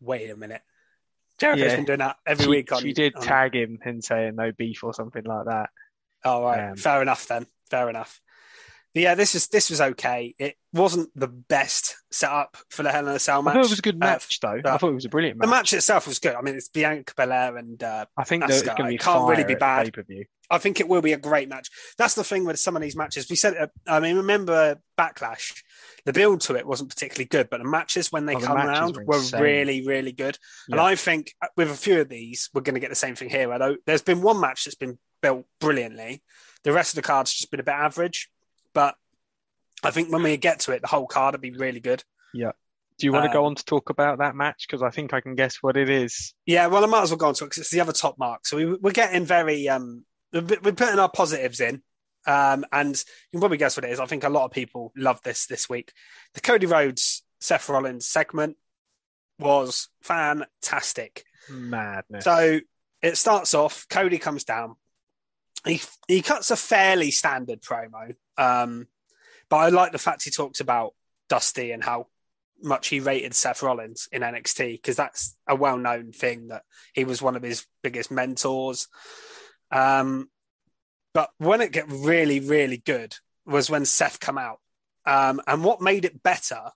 [0.00, 0.62] "Wait a minute."
[1.38, 1.76] Jericho's Yeah.
[1.76, 2.72] been doing that every she, week.
[2.72, 5.68] On, she did on- tag him and saying no beef or something like that.
[6.24, 7.46] Oh right, Um, fair enough then.
[7.70, 8.20] Fair enough.
[8.94, 10.34] But yeah, this is this was okay.
[10.38, 13.54] It wasn't the best setup for the Hell in a Cell I match.
[13.54, 14.60] thought it was a good Uh, match though.
[14.64, 15.46] I thought it was a brilliant match.
[15.46, 15.72] the match.
[15.72, 16.34] itself was good.
[16.34, 19.28] I mean, it's Bianca Belair and uh, I think it's going to be it can't
[19.28, 19.86] really be bad.
[19.86, 20.24] Pay per view.
[20.50, 21.68] I think it will be a great match.
[21.98, 23.28] That's the thing with some of these matches.
[23.30, 25.54] We said, uh, I mean, remember Backlash?
[26.04, 28.78] The build to it wasn't particularly good, but the matches when they Oh, come matches
[28.78, 30.38] around were were really, really good.
[30.70, 33.14] And I think uh, with a few of these, we're going to get the same
[33.16, 33.50] thing here.
[33.50, 36.22] Although there's been one match that's been built brilliantly,
[36.62, 38.28] the rest of the card's just been a bit average.
[39.84, 42.02] I think when we get to it, the whole card would be really good.
[42.32, 42.52] Yeah.
[42.98, 44.66] Do you want to go Um, on to talk about that match?
[44.66, 46.32] Because I think I can guess what it is.
[46.46, 48.18] Yeah, well, I might as well go on to it because it's the other top
[48.18, 48.46] mark.
[48.46, 51.82] So we, we're getting very, um, we're we're putting our positives in
[52.26, 54.00] Um, and you can probably guess what it is.
[54.00, 55.92] I think a lot of people love this this week.
[56.34, 58.56] The Cody Rhodes Seth Rollins segment
[59.38, 61.24] was fantastic.
[61.50, 62.24] Madness.
[62.24, 62.60] So
[63.02, 63.86] it starts off.
[63.90, 64.76] Cody comes down.
[65.66, 68.86] He he cuts a fairly standard promo, um,
[69.54, 70.94] but I like the fact he talks about
[71.28, 72.08] Dusty and how
[72.60, 76.62] much he rated Seth Rollins in NXT because that's a well known thing that
[76.92, 78.88] he was one of his biggest mentors.
[79.70, 80.28] Um,
[81.12, 83.14] but when it get really really good
[83.46, 84.58] was when Seth come out,
[85.06, 86.70] um, and what made it better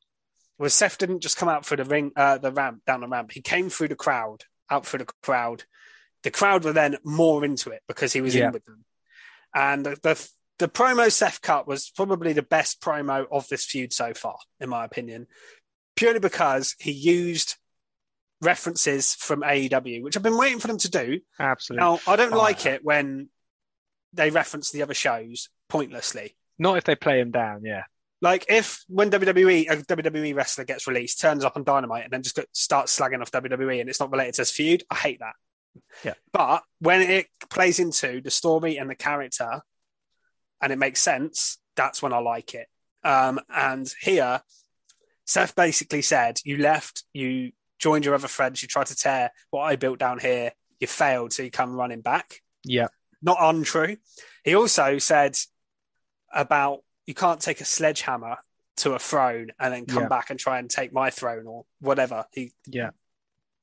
[0.57, 3.33] was Seth didn't just come out for the ring, uh, the ramp down the ramp.
[3.33, 5.65] He came through the crowd, out through the crowd.
[6.23, 8.47] The crowd were then more into it because he was Yeah.
[8.47, 8.85] in with them.
[9.53, 13.93] And the, the the promo Seth cut was probably the best promo of this feud
[13.93, 15.27] so far, in my opinion,
[15.97, 17.57] purely because he used
[18.41, 21.21] references from AEW, which I've been waiting for them to do.
[21.39, 21.85] Absolutely.
[21.85, 22.39] Now, I don't fire.
[22.39, 23.29] like it when
[24.13, 26.37] they reference the other shows pointlessly.
[26.59, 27.85] Not if they play him down, yeah.
[28.21, 32.23] Like if when WWE a WWE wrestler gets released, turns up on Dynamite, and then
[32.23, 35.35] just starts slagging off WWE, and it's not related to his feud, I hate that.
[36.05, 36.15] Yeah.
[36.33, 39.63] But when it plays into the story and the character,
[40.61, 42.67] and it makes sense, that's when I like it.
[43.05, 44.43] Um, and here,
[45.25, 49.63] Seth basically said, "You left, you joined your other friends, you tried to tear what
[49.63, 52.89] I built down here, you failed, so you come running back." Yeah.
[53.21, 53.97] not untrue.
[54.45, 55.37] He also said
[56.33, 58.37] about you can't take a sledgehammer
[58.77, 60.09] to a throne and then come Yeah.
[60.09, 62.27] back and try and take my throne or whatever.
[62.33, 62.91] He Yeah.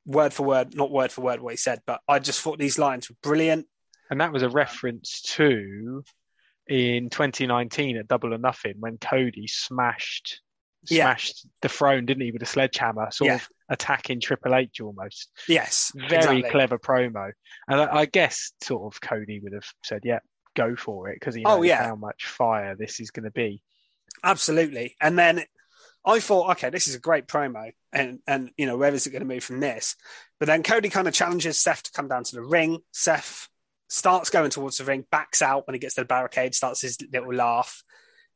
[0.06, 2.78] word for word, not word for word what he said, but I just thought these
[2.78, 3.70] lines were brilliant.
[4.10, 6.04] And that was a reference to
[6.68, 10.42] in 2019 at Double or Nothing when Cody smashed
[10.88, 11.06] Yeah.
[11.06, 13.36] smashed the throne, didn't he, with a sledgehammer, sort Yeah.
[13.36, 15.32] of attacking Triple H almost.
[15.48, 16.50] Yes, Very exactly.
[16.52, 17.32] clever promo.
[17.68, 20.20] And I, I guess sort of Cody would have said, "Yeah,
[20.56, 21.88] go for it," because he oh, knows Oh, yeah.
[21.88, 23.62] how much fire this is going to be.
[24.24, 24.96] Absolutely.
[25.02, 25.44] And then
[26.06, 29.12] I thought, okay, this is a great promo, and and you know where is it
[29.12, 29.96] going to move from this?
[30.40, 32.80] But then Cody kind of challenges Seth to come down to the ring.
[32.92, 33.50] Seth
[33.88, 36.98] starts going towards the ring, backs out when he gets to the barricade, starts his
[37.12, 37.84] little laugh.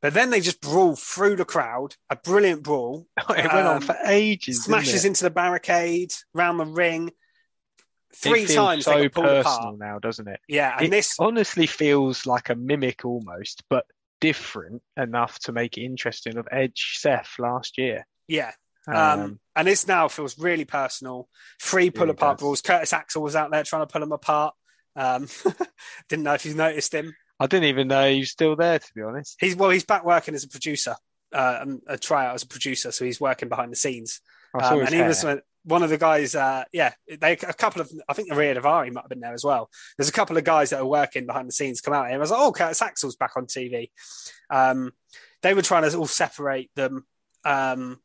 [0.02, 3.06] But then they just brawl through the crowd, a brilliant brawl.
[3.18, 4.64] it went on Um, for ages.
[4.64, 7.10] smashes into the barricade, round the ring.
[8.14, 9.78] Three times so personal apart.
[9.78, 10.40] now, doesn't it?
[10.48, 13.84] Yeah, and it this honestly feels like a mimic almost, but
[14.20, 18.06] different enough to make it interesting of Edge Seth last year.
[18.26, 18.52] yeah.
[18.88, 21.28] Um, Um, and this now feels really personal.
[21.60, 22.62] Three pull apart brawls.
[22.62, 24.54] Curtis Axel was out there trying to pull them apart.
[24.96, 25.28] Um,
[26.08, 27.14] didn't know if you've noticed him.
[27.38, 29.36] I didn't even know he was still there, to be honest.
[29.40, 30.94] He's well, he's back working as a producer,
[31.32, 34.20] uh, a tryout as a producer, so he's working behind the scenes.
[34.52, 35.24] Um, and he was
[35.64, 36.34] one of the guys.
[36.34, 39.44] Uh, yeah, they a couple of I think Maria Davari might have been there as
[39.44, 39.70] well.
[39.96, 42.16] There's a couple of guys that are working behind the scenes come out here.
[42.16, 43.90] I was like, oh, Curtis Axel's back on TV.
[44.50, 44.92] Um,
[45.42, 47.06] they were trying to all separate them.
[47.44, 48.00] Um,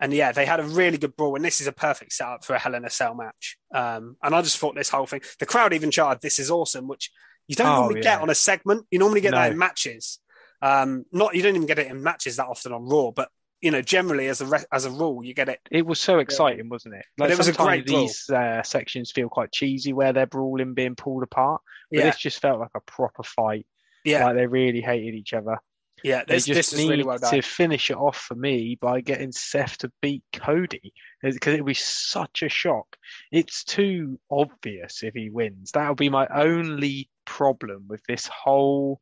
[0.00, 2.54] and yeah, they had a really good brawl, and this is a perfect setup for
[2.54, 3.56] a Hell in a Cell match.
[3.74, 6.88] Um, and I just thought this whole thing, the crowd even charted, "This is awesome,"
[6.88, 7.10] which
[7.48, 8.86] you don't Oh, normally get on a segment.
[8.90, 10.18] You normally get that in matches.
[10.62, 13.70] Um, not you don't even get it in matches that often on Raw, but you
[13.70, 15.60] know, generally as a re- as a rule, you get it.
[15.70, 17.04] It was so exciting, wasn't it?
[17.18, 20.96] But it was a great these uh, sections feel quite cheesy where they're brawling, being
[20.96, 21.60] pulled apart.
[21.90, 23.66] But Yeah, this just felt like a proper fight.
[24.04, 25.58] yeah, Like they really hated each other.
[26.02, 26.24] Yeah.
[26.26, 29.32] They just this is need really well to finish it off for me by getting
[29.32, 32.96] Seth to beat Cody because it would be such a shock.
[33.30, 35.72] It's too obvious if he wins.
[35.72, 39.00] That'll be my only problem with this whole,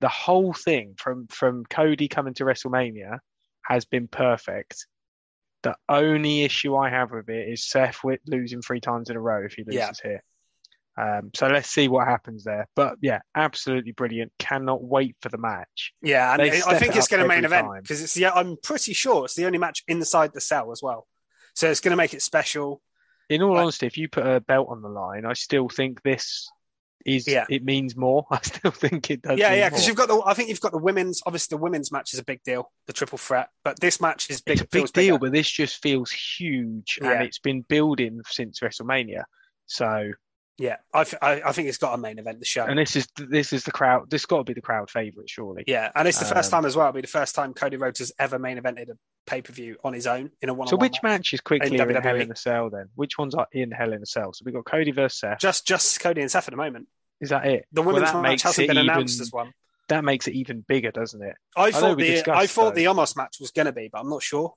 [0.00, 3.18] the whole thing from from Cody coming to WrestleMania
[3.62, 4.86] has been perfect.
[5.62, 9.20] The only issue I have with it is Seth with losing three times in a
[9.20, 9.92] row if he loses Yeah.
[10.10, 10.22] here.
[10.98, 12.66] Um, so let's see what happens there.
[12.74, 14.32] But yeah, absolutely brilliant.
[14.38, 15.92] Cannot wait for the match.
[16.02, 18.32] Yeah, and I think it's going to main event because it's yeah.
[18.34, 21.06] I'm pretty sure it's the only match inside the cell as well.
[21.54, 22.80] So it's going to make it special.
[23.30, 26.48] In all honesty, if you put a belt on the line, I still think this
[27.06, 27.44] is Yeah.
[27.48, 28.26] it means more.
[28.30, 29.38] I still think it does.
[29.38, 30.20] yeah, yeah, because you've got the.
[30.26, 31.20] I think you've got the women's.
[31.26, 33.50] Obviously, the women's match is a big deal, the triple threat.
[33.62, 34.54] But this match is big.
[34.54, 35.18] it's a big deal, bigger.
[35.18, 37.12] but this just feels huge, Yeah.
[37.12, 39.24] and it's been building since WrestleMania.
[39.66, 40.12] So,
[40.60, 42.64] Yeah, I, th- I, I think it's got a main event the show.
[42.64, 44.10] and this is this is the crowd.
[44.10, 45.62] This got to be the crowd favorite, surely.
[45.68, 46.88] yeah, and it's the first Um, time as well.
[46.88, 49.76] It'll be the first time Cody Rhodes has ever main evented a pay per view
[49.84, 50.54] on his own in a one.
[50.54, 50.66] On one.
[50.68, 52.86] So, which match is quickly in in, Hell in a Cell then?
[52.96, 54.32] Which ones are in Hell in a Cell?
[54.32, 55.38] So we have got Cody versus Seth.
[55.38, 56.88] Just just Cody and Seth at the moment.
[57.20, 57.66] Is that it?
[57.72, 59.52] The women's that match hasn't been announced even- as one.
[59.88, 61.34] That makes it even bigger, doesn't it?
[61.56, 62.80] I know thought the I thought though.
[62.80, 64.52] the Omos match was going to be, but I'm not sure.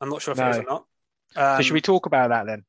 [0.00, 0.62] I'm not sure if it is No.
[0.62, 0.84] or not.
[1.36, 2.64] Um, so should we talk about that then?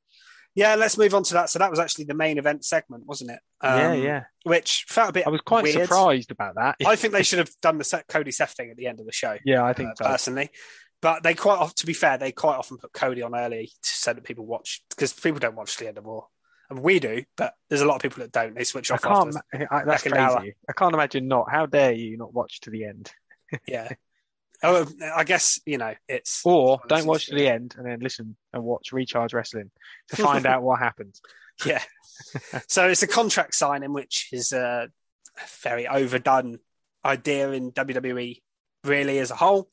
[0.55, 1.49] Yeah, let's move on to that.
[1.49, 3.39] So that was actually the main event segment, wasn't it?
[3.63, 4.23] yeah, Um, yeah.
[4.43, 5.25] Which felt a bit.
[5.25, 5.81] I was quite weird.
[5.81, 6.75] surprised about that.
[6.85, 9.11] I think they should have done the Cody Seth thing at the end of the
[9.11, 9.37] show.
[9.45, 10.05] yeah, I think uh, so.
[10.05, 10.49] personally.
[11.01, 14.13] But they quite, often, to be fair, they quite often put Cody on early so
[14.13, 16.21] that people watch because people don't watch the end of Raw.
[16.69, 18.55] And we do, but there's a lot of people that don't.
[18.55, 19.05] They switch off.
[19.05, 19.35] I off can't.
[19.53, 19.73] after.
[19.73, 20.55] I, that's second crazy.
[20.69, 21.51] I can't imagine not.
[21.51, 23.11] How dare you not watch to the end?
[23.67, 23.89] Yeah.
[24.63, 28.37] Oh, I guess you know it's Or don't watch to the end and then listen
[28.53, 29.71] and watch Recharge Wrestling
[30.09, 31.19] to find out what happened.
[31.65, 31.83] yeah.
[32.67, 34.89] so it's a contract signing, which is a
[35.61, 36.59] very overdone
[37.03, 38.41] idea in WWE,
[38.83, 39.69] really as a whole.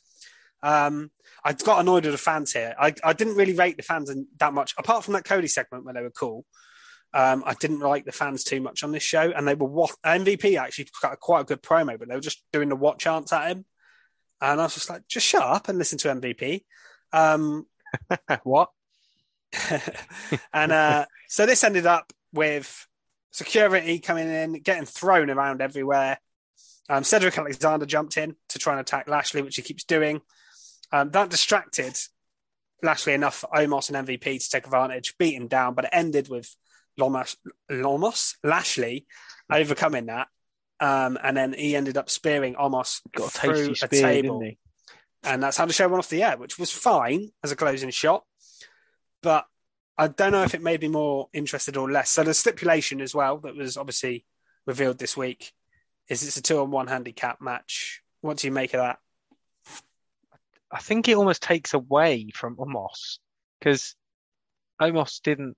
[0.62, 1.10] Um,
[1.44, 2.74] I got annoyed with the fans here.
[2.78, 5.84] I, I didn't really rate the fans in, that much, apart from that Cody segment
[5.84, 6.44] where they were cool.
[7.12, 9.94] Um, I didn't like the fans too much on this show, and they were what
[10.04, 13.32] MVP actually got quite a good promo, but they were just doing the what chants
[13.32, 13.64] at him,
[14.40, 16.64] and I was just like, just shut up and listen to MVP.
[17.12, 17.66] Um,
[18.44, 18.70] what?
[20.52, 22.86] and uh, so this ended up with
[23.32, 26.18] security coming in, getting thrown around everywhere.
[26.88, 30.20] Um, Cedric Alexander jumped in to try and attack Lashley, which he keeps doing.
[30.92, 31.96] Um, that distracted
[32.82, 36.28] Lashley enough for Omos and MVP to take advantage, beat him down, but it ended
[36.28, 36.54] with
[36.98, 37.36] Lomos,
[37.70, 39.06] Lomos Lashley
[39.50, 40.28] overcoming that.
[40.80, 44.42] Um, and then he ended up spearing Omos Got a through tasty a table
[45.22, 47.90] and that's how the show went off the air, which was fine as a closing
[47.90, 48.24] shot.
[49.22, 49.44] But
[49.98, 52.10] I don't know if it made me more interested or less.
[52.10, 54.24] So the stipulation as well that was obviously
[54.66, 55.52] revealed this week
[56.08, 58.02] is it's a two on one handicap match.
[58.22, 58.98] What do you make of that?
[60.72, 63.18] I think it almost takes away from Omos
[63.58, 63.94] because
[64.80, 65.56] Omos didn't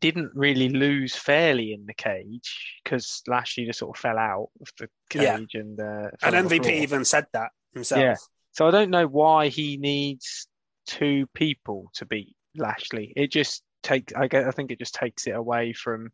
[0.00, 4.68] didn't really lose fairly in the cage because Lashley just sort of fell out of
[4.78, 4.88] the
[5.20, 5.36] Yeah.
[5.38, 8.00] cage and uh, And fell on the MVP even said that himself.
[8.00, 8.16] Yeah.
[8.52, 10.46] So I don't know why he needs
[10.86, 13.12] two people to beat Lashley.
[13.16, 14.12] It just takes.
[14.14, 16.10] I guess I think it just takes it away from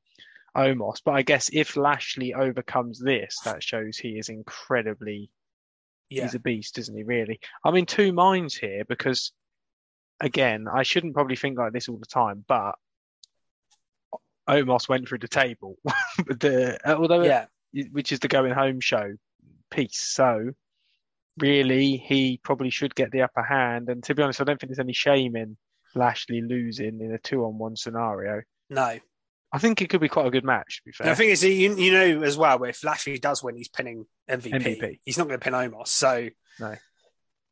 [0.56, 1.00] Omos.
[1.04, 5.30] But I guess if Lashley overcomes this, that shows he is incredibly.
[6.08, 6.24] Yeah.
[6.24, 7.04] He's a beast, isn't he?
[7.04, 7.38] Really.
[7.64, 9.30] I'm in two minds here because,
[10.18, 12.74] again, I shouldn't probably think like this all the time, but
[14.50, 15.76] Omos went through the table.
[16.26, 17.46] the although yeah.
[17.92, 19.12] which is the going home show
[19.70, 20.00] piece.
[20.00, 20.50] So
[21.38, 23.88] really, he probably should get the upper hand.
[23.88, 25.56] And to be honest, I don't think there's any shame in
[25.94, 28.42] Lashley losing in a two-on-one scenario.
[28.68, 28.98] No.
[29.52, 30.76] I think it could be quite a good match.
[30.76, 33.56] To be fair, The thing is, you, you know as well, if Lashley does win,
[33.56, 34.52] he's pinning MVP.
[34.52, 35.00] MVP.
[35.04, 35.88] He's not going to pin Omos.
[35.88, 36.28] So,
[36.60, 36.76] No.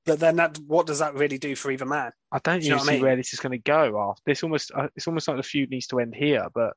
[0.06, 2.12] but then that what does that really do for either man?
[2.30, 3.02] I don't Do you know what I see mean?
[3.02, 4.11] where this is going to go.
[4.11, 6.74] After this, almost uh, it's almost like the feud needs to end here, but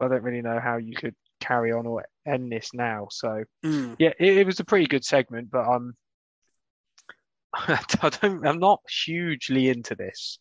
[0.00, 3.08] I don't really know how you could carry on or end this now.
[3.10, 3.96] So Mm.
[3.98, 5.96] yeah, it, it was a pretty good segment, but I'm
[7.54, 10.38] I don't I'm not hugely into this.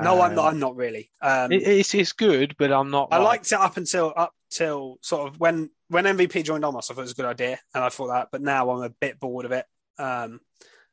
[0.00, 0.46] No, I'm Um, not.
[0.52, 1.10] I'm not really.
[1.20, 3.08] Um, It, it's it's good, but I'm not.
[3.10, 6.90] I like, liked it up until up till sort of when when MVP joined Omos.
[6.90, 8.28] I thought it was a good idea, and I thought that.
[8.30, 9.64] But now I'm a bit bored of it.
[9.98, 10.40] Um,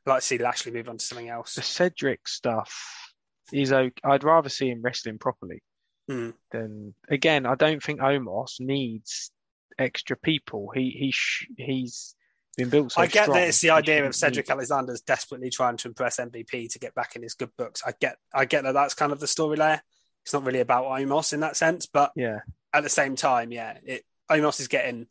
[0.08, 1.56] I'd like to see Lashley move on to something else.
[1.56, 3.12] the Cedric stuff.
[3.54, 3.94] Is okay.
[4.04, 5.62] I'd rather see him wrestling properly
[6.08, 6.32] Hmm.
[6.52, 7.46] than again.
[7.46, 9.32] I don't think Omos needs
[9.80, 10.72] extra people.
[10.74, 12.16] He he sh- he's
[12.58, 12.92] been built.
[12.92, 16.18] So I get strong, that it's the idea of Cedric Alexander's desperately trying to impress
[16.18, 17.82] MVP to get back in his good books.
[17.86, 19.84] I get, I get that that's kind of the story there.
[20.24, 22.40] It's not really about Omos in that sense, but Yeah,
[22.74, 25.08] at the same time, yeah, it Omos is getting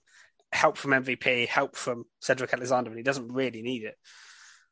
[0.53, 3.97] help from MVP, help from Cedric Alexander, and he doesn't really need it.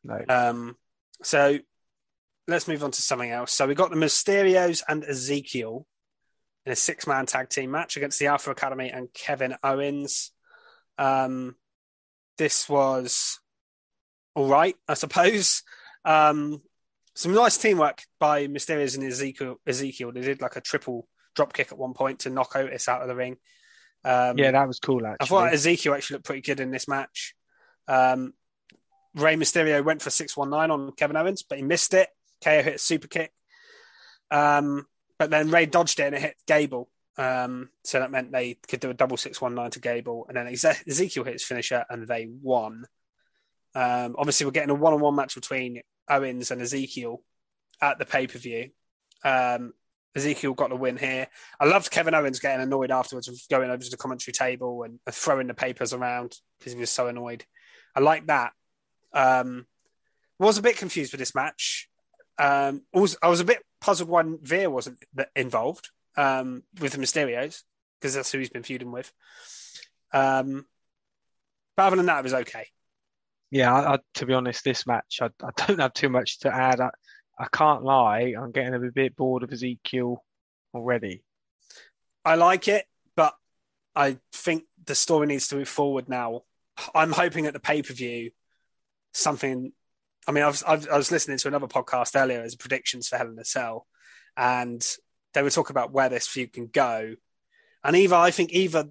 [0.04, 0.20] no.
[0.28, 0.76] Um,
[1.22, 1.58] so
[2.48, 3.52] let's move on to something else.
[3.52, 5.86] So we got the Mysterios and Ezekiel
[6.64, 10.30] in a six man tag team match against the Alpha Academy and Kevin Owens.
[10.98, 11.56] Um,
[12.38, 13.40] this was
[14.34, 15.62] all right, I suppose.
[16.04, 16.62] Um,
[17.14, 19.56] some nice teamwork by Mysterios and Ezekiel.
[19.66, 20.12] Ezekiel.
[20.12, 23.08] They did like a triple drop kick at one point to knock Otis out of
[23.08, 23.36] the ring.
[24.04, 25.06] Um, yeah, that was cool.
[25.06, 27.34] Actually, I thought Ezekiel actually looked pretty good in this match.
[27.86, 28.32] Um,
[29.14, 32.08] Rey Mysterio went for 619 on Kevin Owens, but he missed it.
[32.42, 33.32] KO hit a super kick.
[34.30, 34.86] Um,
[35.22, 36.88] but then Rey dodged it and it hit Gable.
[37.16, 40.26] Um, so that meant they could do a double six one nine to Gable.
[40.26, 42.86] And then Ezekiel hit his finisher and they won.
[43.72, 45.80] Um, obviously, we're getting a one on one match between
[46.10, 47.22] Owens and Ezekiel
[47.80, 48.70] at the pay per view.
[49.24, 49.74] Um,
[50.16, 51.28] Ezekiel got the win here.
[51.60, 55.46] I loved Kevin Owens getting annoyed afterwards going over to the commentary table and throwing
[55.46, 57.44] the papers around because he was so annoyed.
[57.94, 58.54] I like that.
[59.12, 59.66] Um,
[60.40, 61.88] was a bit confused with this match.
[62.38, 64.98] Um, I was a bit puzzled why Veer wasn't
[65.36, 67.62] involved um, with the Mysterios
[68.00, 69.12] because that's who he's been feuding with.
[70.12, 70.66] Um,
[71.76, 72.68] but other than that, it was okay.
[73.50, 76.54] Yeah, I, I, to be honest, this match I, I don't have too much to
[76.54, 76.80] add.
[76.80, 76.90] I,
[77.38, 80.24] I can't lie, I'm getting a bit bored of Ezekiel
[80.74, 81.24] already.
[82.24, 83.34] I like it, but
[83.96, 86.42] I think the story needs to move forward now.
[86.94, 88.30] I'm hoping at the pay per view
[89.12, 89.72] something.
[90.26, 93.30] I mean, I was, I was listening to another podcast earlier as predictions for Hell
[93.30, 93.86] in a Cell,
[94.36, 94.84] and
[95.34, 97.14] they were talking about where this feud can go.
[97.84, 98.88] And either I think either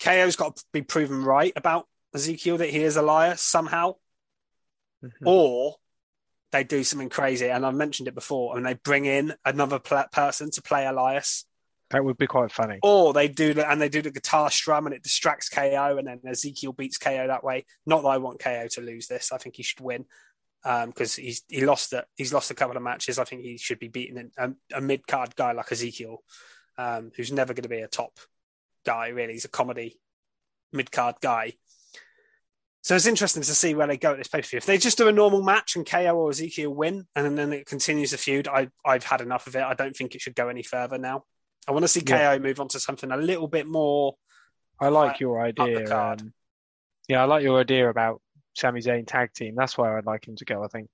[0.00, 3.94] KO's got to be proven right about Ezekiel that he is Elias somehow,
[5.04, 5.26] mm-hmm.
[5.26, 5.76] or
[6.50, 7.48] they do something crazy.
[7.48, 11.44] And I've mentioned it before, and they bring in another person to play Elias.
[11.90, 12.78] That would be quite funny.
[12.82, 16.06] Or they do the, and they do the guitar strum and it distracts KO, and
[16.06, 17.64] then Ezekiel beats KO that way.
[17.86, 19.32] Not that I want KO to lose this.
[19.32, 20.04] I think he should win
[20.62, 22.04] because um, he's he lost it.
[22.16, 23.18] He's lost a couple of matches.
[23.18, 26.22] I think he should be beating a, a mid card guy like Ezekiel,
[26.76, 28.18] um, who's never going to be a top
[28.84, 29.08] guy.
[29.08, 29.98] Really, he's a comedy
[30.72, 31.54] mid card guy.
[32.82, 34.56] So it's interesting to see where they go at this pay per view.
[34.56, 37.66] If they just do a normal match and KO or Ezekiel win, and then it
[37.66, 39.62] continues the feud, I, I've had enough of it.
[39.62, 41.24] I don't think it should go any further now.
[41.66, 42.36] I want to see yeah.
[42.36, 44.14] KO move on to something a little bit more.
[44.80, 45.94] I like uh, your idea.
[45.94, 46.32] Um,
[47.08, 48.22] yeah, I like your idea about
[48.58, 49.54] Sami Zayn tag team.
[49.56, 50.64] That's where I'd like him to go.
[50.64, 50.88] I think.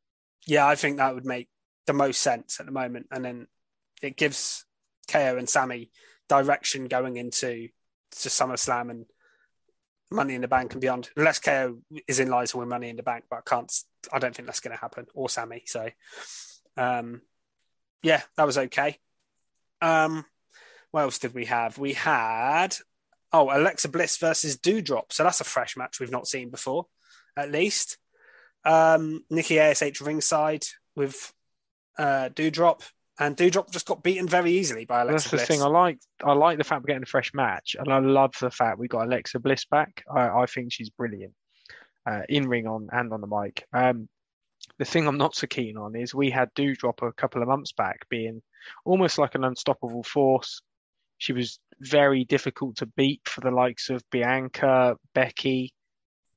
[0.47, 1.49] Yeah, I think that would make
[1.87, 3.47] the most sense at the moment, and then
[4.03, 4.65] it gives
[5.09, 5.91] KO and Sami
[6.29, 7.69] direction going into
[8.11, 9.07] to SummerSlam and
[10.11, 11.11] Money in the Bank and beyond.
[11.17, 13.73] Unless KO is in line to win Money in the Bank, but I can't.
[14.13, 15.07] I don't think that's going to happen.
[15.15, 15.63] Or Sami.
[15.67, 15.89] So,
[16.77, 17.23] um,
[18.03, 18.99] yeah, that was okay.
[19.81, 20.25] Um,
[20.91, 21.79] what else did we have?
[21.79, 22.77] We had
[23.33, 25.13] oh Alexa Bliss versus Doudrop.
[25.13, 26.87] So that's a fresh match we've not seen before,
[27.37, 27.99] at least.
[28.65, 30.65] Um, Nikki Ash ringside
[30.97, 31.33] with
[31.99, 32.81] uh, Doudrop
[33.19, 35.13] and Doudrop just got beaten very easily by Alexa.
[35.13, 35.49] That's the Bliss.
[35.49, 35.63] thing.
[35.63, 35.99] I like.
[36.25, 38.89] I like the fact we're getting a fresh match, and I love the fact we
[38.89, 40.03] got Alexa Bliss back.
[40.13, 41.33] I, I think she's brilliant,
[42.07, 43.67] uh, in ring on and on the mic.
[43.73, 44.09] Um,
[44.79, 47.73] the thing I'm not so keen on is we had Doudrop a couple of months
[47.73, 48.43] back being
[48.85, 50.61] almost like an unstoppable force.
[51.19, 55.73] She was very difficult to beat for the likes of Bianca, Becky,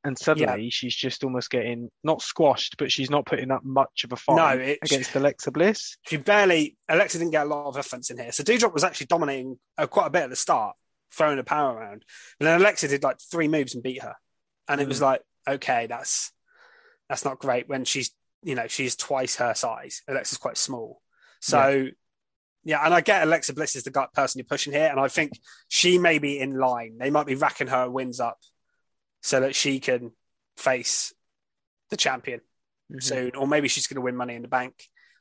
[0.07, 0.69] and suddenly yeah.
[0.71, 4.37] she's just almost getting not squashed, but she's not putting up much of a fight
[4.37, 5.97] no, it, against she, Alexa Bliss.
[6.03, 9.07] She barely Alexa didn't get a lot of offense in here, so Doudrop was actually
[9.07, 10.77] dominating uh, quite a bit at the start,
[11.11, 12.05] throwing the power around,
[12.39, 14.15] and then Alexa did like three moves and beat her,
[14.69, 14.83] and mm.
[14.83, 15.03] it was mm.
[15.03, 16.31] like okay, that's
[17.09, 18.11] that's not great when she's
[18.43, 20.01] you know she's twice her size.
[20.07, 21.01] Alexa's quite small,
[21.41, 21.69] so.
[21.69, 21.91] Yeah.
[22.63, 25.31] Yeah, and I get Alexa Bliss is the person you're pushing here, and I think
[25.69, 26.97] she may be in line.
[26.99, 28.39] They might be racking her wins up
[29.21, 30.11] so that she can
[30.57, 31.13] face
[31.89, 32.39] the champion
[32.91, 32.99] mm-hmm.
[32.99, 34.73] soon, or maybe she's going to win Money in the Bank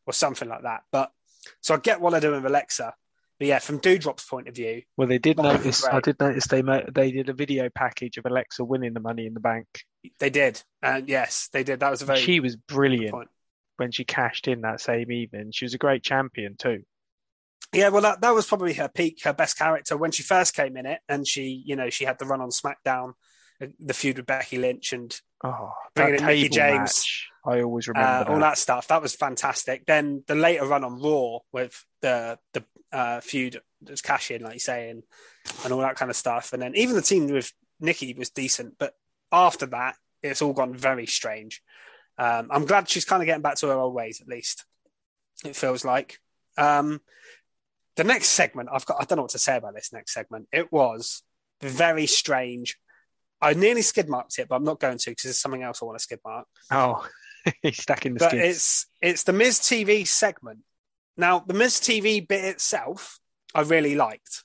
[0.06, 0.82] or something like that.
[0.90, 1.10] But
[1.60, 2.94] so I get what they're doing with Alexa.
[3.38, 5.86] But yeah, from Doudrop's point of view, well, they did notice.
[5.86, 9.34] I did notice they they did a video package of Alexa winning the Money in
[9.34, 9.66] the Bank.
[10.18, 11.80] They did, and yes, they did.
[11.80, 12.18] That was a very.
[12.18, 13.28] She was brilliant
[13.76, 15.50] when she cashed in that same evening.
[15.52, 16.82] She was a great champion too.
[17.74, 20.76] Yeah, well, that, that was probably her peak, her best character when she first came
[20.78, 23.12] in it, and she, you know, she had the run on SmackDown
[23.78, 26.80] the feud with Becky Lynch and oh, bringing in James.
[26.80, 27.28] Match.
[27.44, 28.88] I always remember uh, all that stuff.
[28.88, 29.86] That was fantastic.
[29.86, 34.54] Then the later run on Raw with the the uh, feud that's cash in, like
[34.54, 35.02] you say, and,
[35.64, 36.52] and all that kind of stuff.
[36.52, 38.94] And then even the team with Nikki was decent, but
[39.30, 41.62] after that, it's all gone very strange.
[42.18, 44.64] Um, I'm glad she's kind of getting back to her old ways, at least.
[45.44, 46.18] It feels like.
[46.56, 47.00] Um,
[47.96, 50.48] the next segment, I've got, I don't know what to say about this next segment.
[50.52, 51.22] It was
[51.60, 52.78] very strange,
[53.40, 55.86] I nearly skid marked it, but I'm not going to because there's something else I
[55.86, 56.46] want to skid mark.
[56.70, 57.06] Oh,
[57.62, 58.56] he's stacking the but skids.
[58.56, 60.60] It's it's the Miz TV segment.
[61.16, 63.18] Now the Miz TV bit itself,
[63.54, 64.44] I really liked.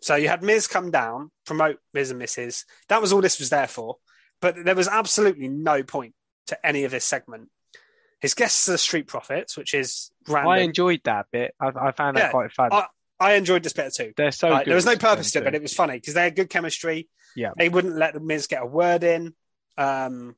[0.00, 2.64] So you had Miz come down, promote Miz and Mrs.
[2.88, 3.96] That was all this was there for.
[4.40, 6.12] But there was absolutely no point
[6.48, 7.48] to any of this segment.
[8.20, 10.52] His guests are the Street Profits, which is random.
[10.52, 11.54] I enjoyed that bit.
[11.60, 12.68] I, I found that yeah, quite fun.
[12.72, 12.86] I,
[13.20, 14.12] I, enjoyed this bit too.
[14.16, 16.36] They're so There was no purpose to it, but it was funny because they had
[16.36, 17.08] good chemistry.
[17.36, 19.34] Yeah, they wouldn't let the Miz get a word in.
[19.76, 20.36] Um,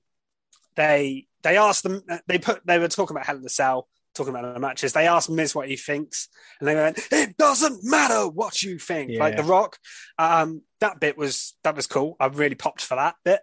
[0.77, 2.03] they they asked them.
[2.27, 4.93] They put they were talking about Hell in the Cell, talking about the matches.
[4.93, 6.29] They asked Miz what he thinks,
[6.61, 9.21] and they went, "It doesn't matter what you think." Yeah.
[9.21, 9.79] Like The Rock.
[10.19, 12.17] Um, that bit was that was cool.
[12.21, 13.41] I really popped for that bit.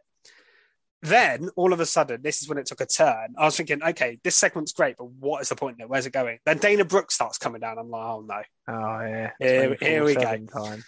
[1.01, 3.35] Then all of a sudden, this is when it took a turn.
[3.37, 5.89] I was thinking, okay, this segment's great, but what is the point in it?
[5.89, 6.39] Where's it going?
[6.45, 7.77] Then Dana Brooke starts coming down.
[7.77, 8.41] I'm like, oh no.
[8.69, 9.31] Oh yeah.
[9.37, 10.21] Here, here we go.
[10.21, 10.83] Time.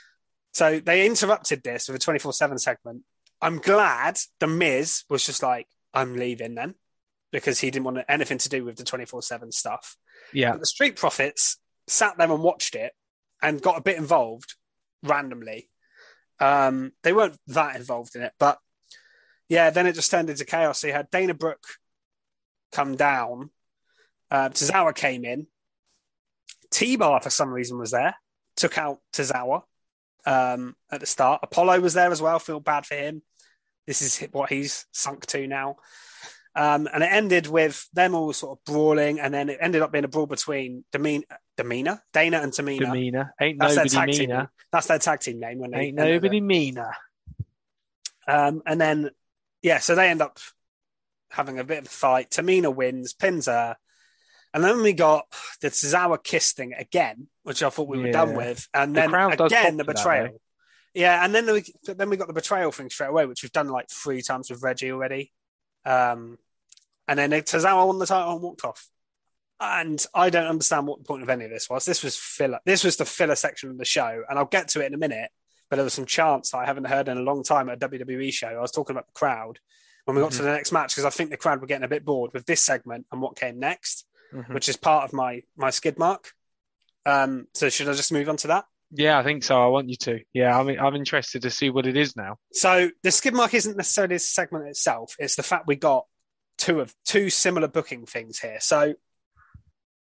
[0.55, 3.03] So they interrupted this with a 24 7 segment.
[3.41, 6.75] I'm glad The Miz was just like, I'm leaving then
[7.33, 9.97] because he didn't want anything to do with the 24 7 stuff.
[10.31, 10.51] Yeah.
[10.51, 12.93] But the Street Profits sat there and watched it
[13.41, 14.55] and got a bit involved
[15.03, 15.69] randomly.
[16.39, 18.57] Um, they weren't that involved in it, but
[19.49, 20.79] yeah, then it just turned into chaos.
[20.79, 21.67] So you had Dana Brooke
[22.71, 23.49] come down.
[24.31, 25.47] Uh, Tozawa came in.
[26.71, 28.15] T Bar, for some reason, was there
[28.55, 29.63] took out Tozawa
[30.25, 31.41] um, at the start.
[31.43, 32.39] Apollo was there as well.
[32.39, 33.21] Feel bad for him.
[33.87, 35.77] This is what he's sunk to now.
[36.57, 39.91] Um, and it ended with them all sort of brawling, and then it ended up
[39.91, 41.25] being a brawl between Demean-
[41.57, 42.79] Demeanor, Dana and Tamina.
[42.79, 43.33] Demeanor.
[43.41, 44.29] Ain't That's their nobody tag team.
[44.29, 44.51] meaner.
[44.71, 45.59] That's their tag team name.
[45.59, 46.95] When they Ain't nobody meaner.
[48.27, 49.09] Um, and then,
[49.61, 50.39] yeah, so they end up
[51.29, 52.31] having a bit of a fight.
[52.31, 53.75] Tamina wins, pins her.
[54.55, 55.25] And then we got
[55.61, 58.13] the Tozawa kiss thing again, which I thought we were Yeah.
[58.13, 58.67] done with.
[58.73, 60.41] And The then again, the for that, betrayal.
[60.93, 63.67] yeah, and then we, then we got the betrayal thing straight away, which we've done
[63.67, 65.33] like three times with Reggie already.
[65.85, 66.39] Um,
[67.07, 68.87] and then Tozawa won the title and walked off.
[69.59, 71.85] And I don't understand what the point of any of this was.
[71.85, 72.59] This was filler.
[72.65, 74.97] This was the filler section of the show, and I'll get to it in a
[74.97, 75.31] minute.
[75.69, 77.89] But there was some chants that I haven't heard in a long time at a
[77.89, 78.47] WWE show.
[78.47, 79.59] I was talking about the crowd
[80.05, 81.89] when we got to the next match because I think the crowd were getting a
[81.89, 84.05] bit bored with this segment and what came next,
[84.35, 84.53] Mhm.
[84.53, 86.31] which is part of my my skid mark.
[87.05, 88.65] Um, so should I just move on to that?
[88.91, 89.61] Yeah, I think so.
[89.61, 90.19] I want you to.
[90.33, 92.37] Yeah, I'm I'm interested to see what it is now.
[92.53, 96.05] So the skid mark isn't necessarily this segment itself; it's the fact we got
[96.57, 98.57] two of two similar booking things here.
[98.59, 98.93] So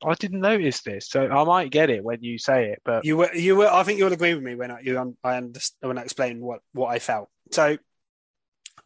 [0.04, 2.82] I didn't notice this, so I might get it when you say it.
[2.84, 3.68] But You were, you were.
[3.72, 6.40] I think you'll agree with me when I, you, um, I understand when I explain
[6.40, 7.28] what what I felt.
[7.52, 7.78] So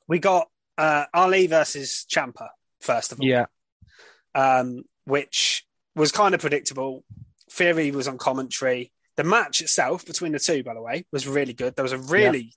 [0.07, 2.49] we got uh, Ali versus Ciampa
[2.81, 3.47] first of all, yeah,
[4.35, 7.05] um, which was kind of predictable.
[7.51, 8.93] Theory was on commentary.
[9.17, 11.75] The match itself between the two, by the way, was really good.
[11.75, 12.53] There was a really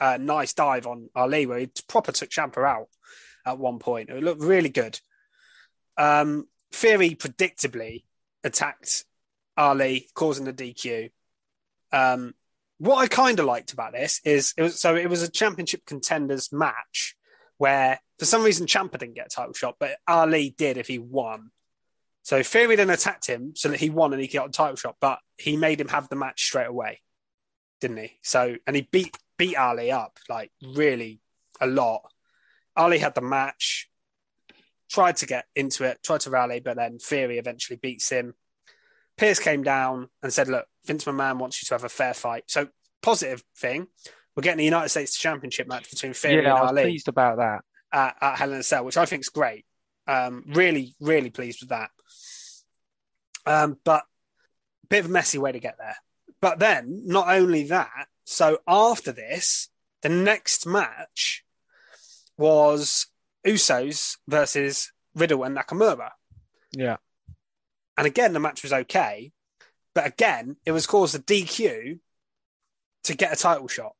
[0.00, 2.88] uh, nice dive on Ali where he proper took Ciampa out
[3.44, 4.08] at one point.
[4.08, 4.98] It looked really good.
[5.98, 8.04] Um, Theory predictably
[8.44, 9.04] attacked
[9.56, 11.10] Ali, causing the DQ.
[11.92, 12.34] Um,
[12.78, 15.84] what I kind of liked about this is it was so it was a championship
[15.84, 17.16] contenders match
[17.56, 20.98] where for some reason Ciampa didn't get a title shot, but Ali did if he
[20.98, 21.50] won.
[22.28, 24.96] So Theory then attacked him so that he won and he got a title shot,
[25.00, 27.00] but he made him have the match straight away,
[27.80, 28.18] didn't he?
[28.22, 31.22] So and he beat beat Ali up like really
[31.58, 32.02] a lot.
[32.76, 33.88] Ali had the match,
[34.90, 38.34] tried to get into it, tried to rally, but then Theory eventually beats him.
[39.16, 42.44] Pearce came down and said, "Look, Vince McMahon wants you to have a fair fight."
[42.48, 42.68] So
[43.00, 43.86] positive thing,
[44.36, 47.08] we're getting the United States Championship match between Theory yeah, and I was Ali pleased
[47.08, 47.64] about that.
[47.90, 49.64] at, at Hell in a Cell, which I think is great.
[50.06, 51.88] Um, really, really pleased with that.
[53.48, 54.02] Um, but
[54.88, 55.96] bit of a messy way to get there.
[56.40, 59.68] But then, not only that, so after this,
[60.02, 61.44] the next match
[62.36, 63.06] was
[63.46, 66.10] Usos versus Riddle and Nakamura.
[66.72, 66.96] Yeah,
[67.96, 69.32] And again, the match was okay.
[69.94, 71.98] But again, it was caused a DQ
[73.04, 73.92] to get a title shot.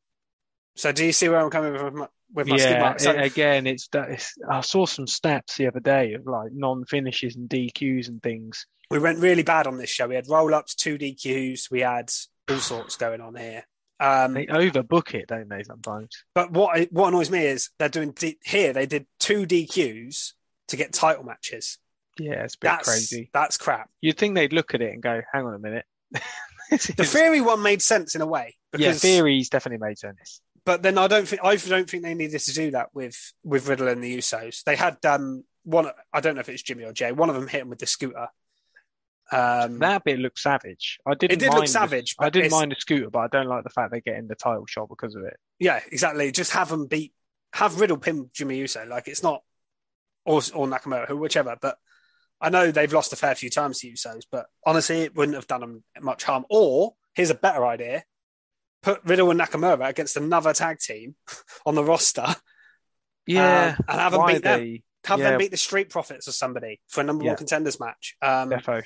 [0.77, 2.97] So do you see where I'm coming with my, with my yeah.
[2.99, 4.35] So, it- again, it's, that- it's.
[4.49, 8.67] I saw some stats the other day of like non-finishes and DQs and things.
[8.91, 10.07] We went really bad on this show.
[10.09, 12.11] We had roll ups, two DQs, we had
[12.49, 13.65] all sorts going on here.
[14.01, 15.63] Um, They overbook it, don't they?
[15.65, 16.09] Sometimes.
[16.35, 18.73] but what what annoys me is they're doing D- here.
[18.73, 20.33] They did two DQs
[20.69, 21.79] to get title matches.
[22.19, 23.31] Yeah, it's a bit That's crazy.
[23.33, 23.91] That's crap.
[24.01, 25.85] You'd think they'd look at it and go, "Hang on a minute."
[26.71, 30.43] The theory one made sense in a way Because, yeah, theories definitely made sense.
[30.67, 33.67] but then I don't think I don't think they needed to do that with with
[33.69, 34.63] Riddle and the Usos.
[34.65, 35.91] They had um one.
[36.13, 37.11] I don't know if it's Jimmy or Jay.
[37.11, 38.29] One of them hit him with the scooter.
[39.31, 40.99] Um, That bit looked savage.
[41.07, 41.33] I didn't.
[41.33, 42.15] it did look mind the- savage.
[42.19, 44.65] I didn't mind the scooter, but I don't like the fact they're getting the title
[44.67, 45.37] shot because of it.
[45.59, 46.33] Yeah, exactly.
[46.33, 47.13] Just have them beat,
[47.53, 48.87] have Riddle pin Jimmy Uso.
[48.87, 49.43] Like it's not,
[50.25, 51.57] or or Nakamura, who whichever.
[51.61, 51.77] But
[52.41, 55.47] I know they've lost a fair few times to Usos, but honestly, it wouldn't have
[55.47, 56.47] done them much harm.
[56.49, 58.05] Or here's a better idea:
[58.83, 61.17] put Riddle and Nakamura against another tag team
[61.67, 62.35] on the roster,
[63.27, 64.79] Yeah, um, and have them beat them.
[65.05, 65.31] Have yeah.
[65.31, 67.31] them beat the Street Profits or somebody for a number Yeah.
[67.31, 68.17] one contenders match.
[68.21, 68.83] Um, Defo.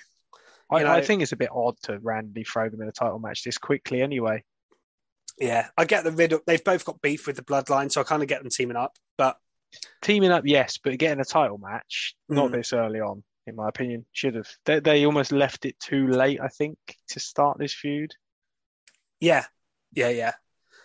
[0.72, 3.18] I, you I think it's a bit odd to randomly throw them in a title
[3.18, 4.02] match this quickly.
[4.02, 4.44] Anyway,
[5.38, 6.40] yeah, I get the Riddle.
[6.46, 8.96] They've both got beef with the Bloodline, so I kind of get them teaming up.
[9.18, 9.36] But
[10.02, 12.52] teaming up, yes, but getting a title match not Mm.
[12.54, 14.48] this early on, in my opinion, should have.
[14.64, 16.76] They, they almost left it too late, I think,
[17.08, 18.12] to start this feud.
[19.20, 19.44] Yeah,
[19.92, 20.32] yeah, yeah.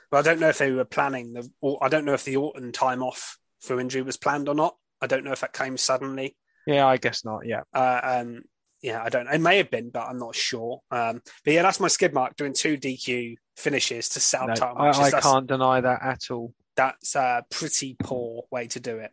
[0.10, 1.50] But I don't know if they were planning the.
[1.62, 4.78] Or I don't know if the Orton time off for injury was planned or not.
[5.02, 6.36] I don't know if that came suddenly.
[6.66, 7.46] Yeah, I guess not.
[7.46, 8.44] Yeah, Uh, um,
[8.82, 9.26] yeah, I don't.
[9.26, 9.32] know.
[9.32, 10.82] It may have been, but I'm not sure.
[10.92, 12.36] Um, but yeah, that's my skid mark.
[12.36, 15.02] Doing two DQ finishes to set up no, title I, matches.
[15.02, 16.54] I that's, can't deny that at all.
[16.76, 19.12] that's a pretty poor way to do it.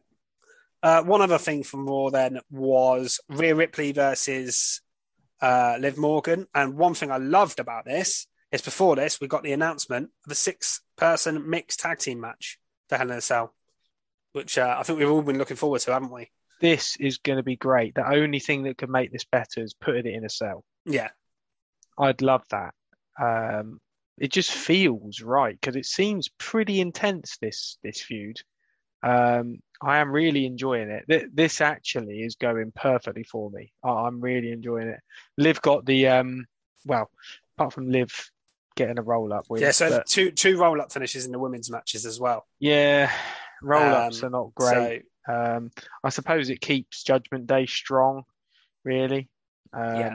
[0.83, 4.83] Uh, one other thing from Raw then was Rhea Ripley versus
[5.41, 6.47] uh, Liv Morgan.
[6.55, 10.33] And one thing I loved about this is before this, we got the announcement of
[10.33, 12.59] a six person mixed tag team match
[12.89, 13.55] for Hell in a Cell,
[14.33, 16.31] which uh, I think we've all been looking forward to, haven't we?
[16.65, 17.95] This is going to be great.
[17.95, 20.65] The only thing that could make this better is putting it in a cell.
[20.87, 21.11] Yeah.
[21.99, 22.73] I'd love that.
[23.21, 23.81] Um,
[24.19, 27.37] it just feels right because it seems pretty intense.
[27.41, 28.39] This this feud.
[29.03, 31.05] Um, I am really enjoying it.
[31.07, 33.71] Th- this actually is going perfectly for me.
[33.85, 35.01] I- I'm really enjoying it.
[35.37, 36.47] Liv got the um,
[36.87, 37.11] well,
[37.59, 38.11] apart from Liv
[38.77, 39.61] getting a roll up win.
[39.63, 42.47] Yeah, so but two two roll up finishes in the women's matches as well.
[42.59, 43.13] yeah,
[43.63, 45.03] roll ups Um, are not great.
[45.29, 45.71] Um,
[46.03, 48.25] I suppose it keeps Judgment Day strong,
[48.85, 49.29] really.
[49.73, 50.15] Um, Yeah.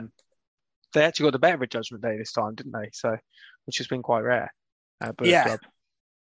[0.92, 2.90] They actually got the better of Judgment Day this time, didn't they?
[2.92, 3.16] So,
[3.66, 4.52] which has been quite rare.
[5.00, 5.44] Uh, Bullet Yeah.
[5.44, 5.60] Club.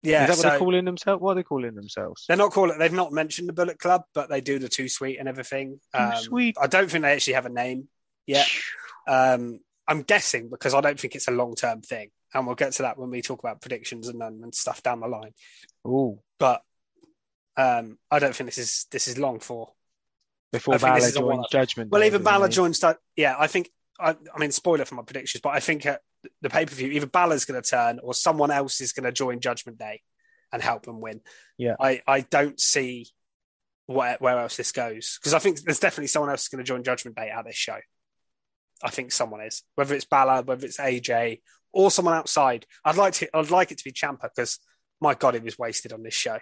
[0.03, 1.21] yeah, Is that what so they're calling themselves?
[1.23, 2.25] What are they calling themselves?
[2.29, 2.79] they're not calling.
[2.79, 5.81] They've not mentioned the Bullet Club, but they do the Too Sweet and everything.
[5.95, 6.57] Um, Sweet.
[6.61, 7.89] I don't think they actually have a name
[8.27, 8.47] yet.
[9.07, 12.73] Um, I'm guessing because I don't think it's a long term thing, and we'll get
[12.75, 15.33] to that when we talk about predictions and, and stuff down the line.
[15.85, 16.63] Oh, But
[17.59, 19.73] um, I don't think this is this is long for.
[20.53, 21.47] before I Balor joins.
[21.51, 22.99] Judgment Well, Day, even Balor joins that.
[23.17, 23.71] Yeah, I think.
[24.01, 25.99] I, I mean, spoiler for my predictions, but I think uh,
[26.41, 29.13] the pay per view either Balor's going to turn or someone else is going to
[29.13, 30.03] join Judgment Day
[30.53, 31.21] and help them win.
[31.57, 31.75] Yeah.
[31.81, 33.09] I I don't see
[33.87, 36.85] where where else this goes because I think there's definitely someone else going to join
[36.85, 37.79] Judgment Day at this show.
[38.85, 41.41] I think someone is, whether it's Balor, whether it's AJ,
[41.73, 42.67] or someone outside.
[42.85, 43.37] I'd like to.
[43.37, 44.61] I'd like it to be Ciampa because
[45.01, 46.39] my God, he was wasted on this show.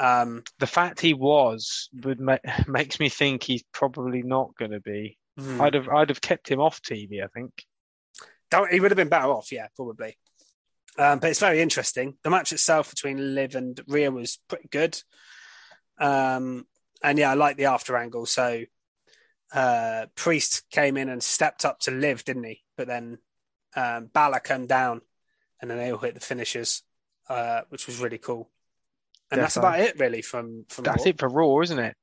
[0.00, 4.80] Um, The fact he was would ma- makes me think he's probably not going to
[4.80, 5.18] be.
[5.38, 5.60] hmm.
[5.60, 7.22] I'd have I'd have kept him off TV.
[7.22, 7.52] I think.
[8.50, 10.16] Don't, he would have been better off, yeah, probably.
[10.98, 12.16] Um, but it's very interesting.
[12.22, 15.00] The match itself between Liv and Rhea was pretty good.
[15.98, 16.66] Um,
[17.02, 18.26] and yeah, I like the after angle.
[18.26, 18.62] So
[19.52, 22.62] uh, Priest came in and stepped up to Liv, didn't he?
[22.76, 23.18] But then
[23.74, 25.00] um, Balor came down
[25.60, 26.82] and then they all hit the finishers,
[27.28, 28.50] uh, which was really cool.
[29.34, 31.10] And that's about it, really, from, from That's Raw.
[31.10, 31.96] it for Raw, isn't it?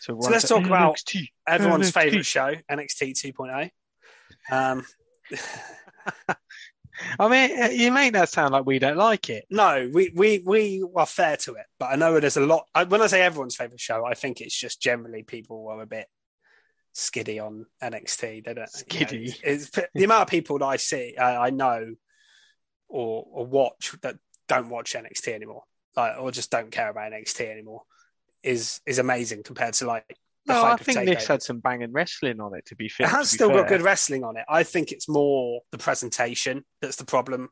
[0.00, 0.98] So, So let's talk about
[1.46, 1.92] everyone's NXT.
[1.94, 3.70] favourite show, NXT 2.0.
[4.50, 4.86] Um,
[7.18, 9.44] I mean, uh, you make that sound like we don't like it.
[9.50, 12.66] No, we we we are fair to it, but I know there's a lot.
[12.88, 16.06] When I say everyone's favorite show, I think it's just generally people are a bit
[16.94, 18.44] skiddy on NXT.
[18.44, 19.24] They don't you know, Skiddy.
[19.42, 21.94] it's, it's- the amount of people that I see, uh, I know,
[22.88, 24.16] or or watch that
[24.48, 25.64] don't watch NXT anymore,
[25.96, 27.82] like or just don't care about NXT anymore,
[28.42, 30.04] is is amazing compared to like.
[30.46, 32.66] No, I of think this had some banging wrestling on it.
[32.66, 34.44] To be fair, It has still got good wrestling on it.
[34.48, 37.48] I think it's more the presentation that's the problem.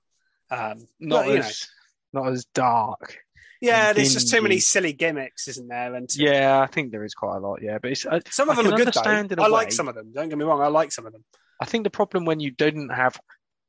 [0.49, 1.67] Um, Not you know, as
[2.13, 3.19] not as dark.
[3.61, 5.95] Yeah, there's just too many silly gimmicks, isn't there?
[5.95, 7.63] And Yeah, I think there is quite a lot.
[7.63, 9.01] Yeah, but it's uh, some of I them are good though.
[9.01, 10.13] understand in a I like some of them.
[10.13, 11.25] Don't get me wrong, I like some of them.
[11.61, 13.19] I think the problem when you didn't have,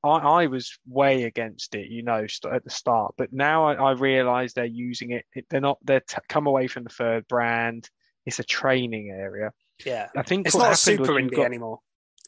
[0.06, 3.16] I, I was way against it, you know, st- at the start.
[3.18, 5.26] But now I, I realise they're using it.
[5.34, 5.80] it they're not.
[5.84, 7.90] They're t- come away from the third brand.
[8.26, 9.52] It's a training area.
[9.86, 11.80] Yeah, I think it's not a super indie got- anymore.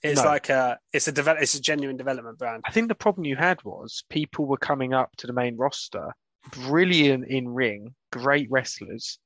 [0.04, 0.28] It's No.
[0.28, 2.64] like a it's a develop it's a genuine development brand.
[2.68, 6.14] I think the problem you had was people were coming up to the main roster,
[6.52, 9.18] brilliant in ring, great wrestlers,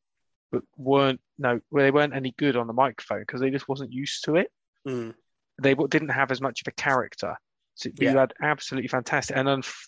[0.51, 3.91] but weren't no, well, they weren't any good on the microphone because they just wasn't
[3.91, 4.49] used to it.
[4.87, 5.13] Mm.
[5.61, 7.35] They didn't have as much of a character.
[7.81, 8.19] So you Yeah.
[8.19, 9.87] had absolutely fantastic, and unf-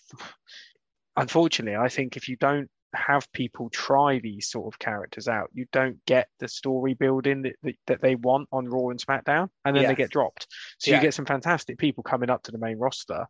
[1.16, 5.66] unfortunately, I think if you don't have people try these sort of characters out, you
[5.72, 9.74] don't get the story building that, that, that they want on Raw and SmackDown, and
[9.76, 9.88] then Yeah.
[9.88, 10.46] they get dropped.
[10.78, 10.98] So Yeah.
[10.98, 13.26] you get some fantastic people coming up to the main roster,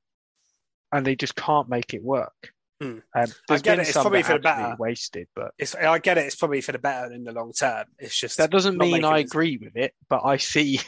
[0.93, 2.53] and they just can't make it work.
[2.81, 2.99] Hmm.
[3.15, 4.77] Um, there's get it, it's probably for the better.
[4.79, 6.27] wasted, but It's I get it.
[6.27, 7.87] It's probably for the better in the long term.
[7.99, 9.95] It's just that doesn't mean I agree with it.
[10.09, 10.81] But I see,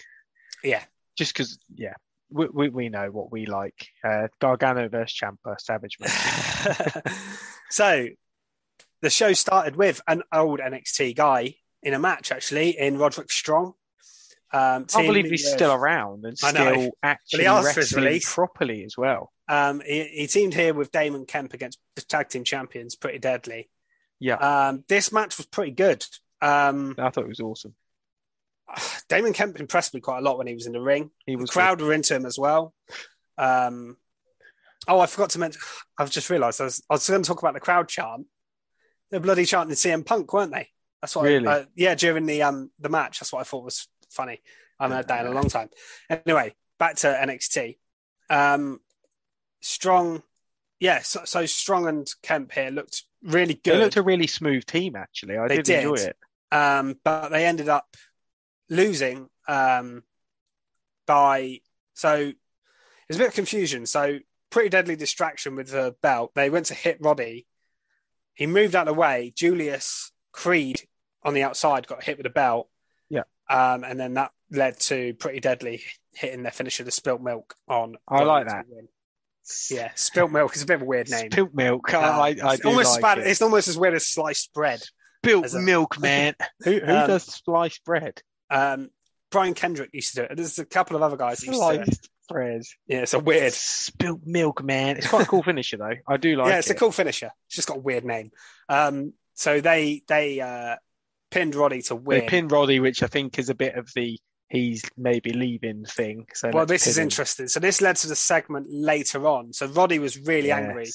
[0.65, 0.85] Yeah,
[1.17, 1.95] just because, yeah,
[2.31, 3.89] we, we we know what we like.
[4.05, 7.17] Uh, Gargano versus Ciampa, Savage match.
[7.71, 8.09] so
[9.03, 13.75] the show started with an old NXT guy in a match actually in Roderick Strong.
[14.53, 18.33] Um, I can't believe he's with- still around and still actually wrestling release.
[18.33, 19.33] properly as well.
[19.49, 23.69] Um, he, he teamed here with Damon Kemp against the tag team champions, Pretty Deadly.
[24.19, 26.05] Yeah, Um, this match was pretty good.
[26.41, 27.75] Um, I thought it was awesome.
[29.09, 31.11] Damon Kemp impressed me quite a lot when he was in the ring.
[31.27, 32.75] He The was crowd were into him as well.
[33.39, 33.97] Um,
[34.89, 35.61] oh, I forgot to mention.
[35.99, 38.27] I've just realised I was, I was going to talk about the crowd chant.
[39.11, 40.69] They're bloody chanting CM Punk, weren't they?
[41.01, 41.27] That's what.
[41.27, 41.47] I- Really?
[41.47, 44.41] uh, yeah, during the um the match, that's what I thought was funny.
[44.81, 45.71] I haven't heard that in a long time.
[46.11, 47.79] Anyway, back to NXT.
[48.29, 48.81] Um,
[49.61, 50.23] strong,
[50.81, 51.01] yeah.
[51.01, 53.75] So, so strong and Kemp here looked really good.
[53.75, 55.39] They looked a really smooth team, actually.
[55.39, 56.09] I They did, enjoy did.
[56.09, 56.17] it.
[56.53, 57.87] um, but they ended up
[58.69, 60.03] losing um,
[61.07, 61.61] by
[61.95, 62.17] so
[63.09, 63.87] there's a bit of confusion.
[63.87, 64.19] So
[64.51, 66.33] pretty deadly distraction with the belt.
[66.35, 67.47] They went to hit Roddy.
[68.35, 69.33] He moved out of the way.
[69.35, 70.83] Julius Creed
[71.23, 72.69] on the outside got hit with a belt.
[73.09, 73.23] Yeah.
[73.49, 75.83] Um, and then that led to pretty deadly
[76.15, 77.97] hitting their finisher, the spilt milk on.
[78.09, 78.89] I like Roddy to that.
[79.71, 81.31] Yeah, spilt milk is a bit of a weird name.
[81.31, 81.95] Spilt milk.
[81.95, 83.19] I, I it's almost like bad.
[83.19, 83.29] it.
[83.29, 84.83] It's almost as weird as sliced bread.
[85.25, 86.35] Spilt milk, man.
[86.65, 88.21] who who Um, does sliced bread?
[88.51, 88.91] Um,
[89.31, 90.37] Brian Kendrick used to do it.
[90.37, 92.09] There's a couple of other guys that used to do it.
[92.29, 92.63] Bread.
[92.89, 93.53] Yeah, it's a weird.
[93.53, 94.97] Spilt milk, man.
[94.97, 95.95] It's quite a cool finisher, though.
[96.09, 96.77] I do like yeah, it's it.
[96.77, 97.31] a cool finisher.
[97.47, 98.33] It's just got a weird name.
[98.69, 100.77] Um, so they they uh,
[101.31, 102.19] pinned Roddy to win.
[102.19, 102.29] They win.
[102.29, 104.19] pin Roddy, which I think is a bit of the
[104.49, 106.27] he's maybe leaving thing.
[106.35, 107.05] So well, this is him.
[107.05, 107.49] interesting.
[107.49, 109.53] So this led to the segment later on.
[109.53, 110.89] So Roddy was really angry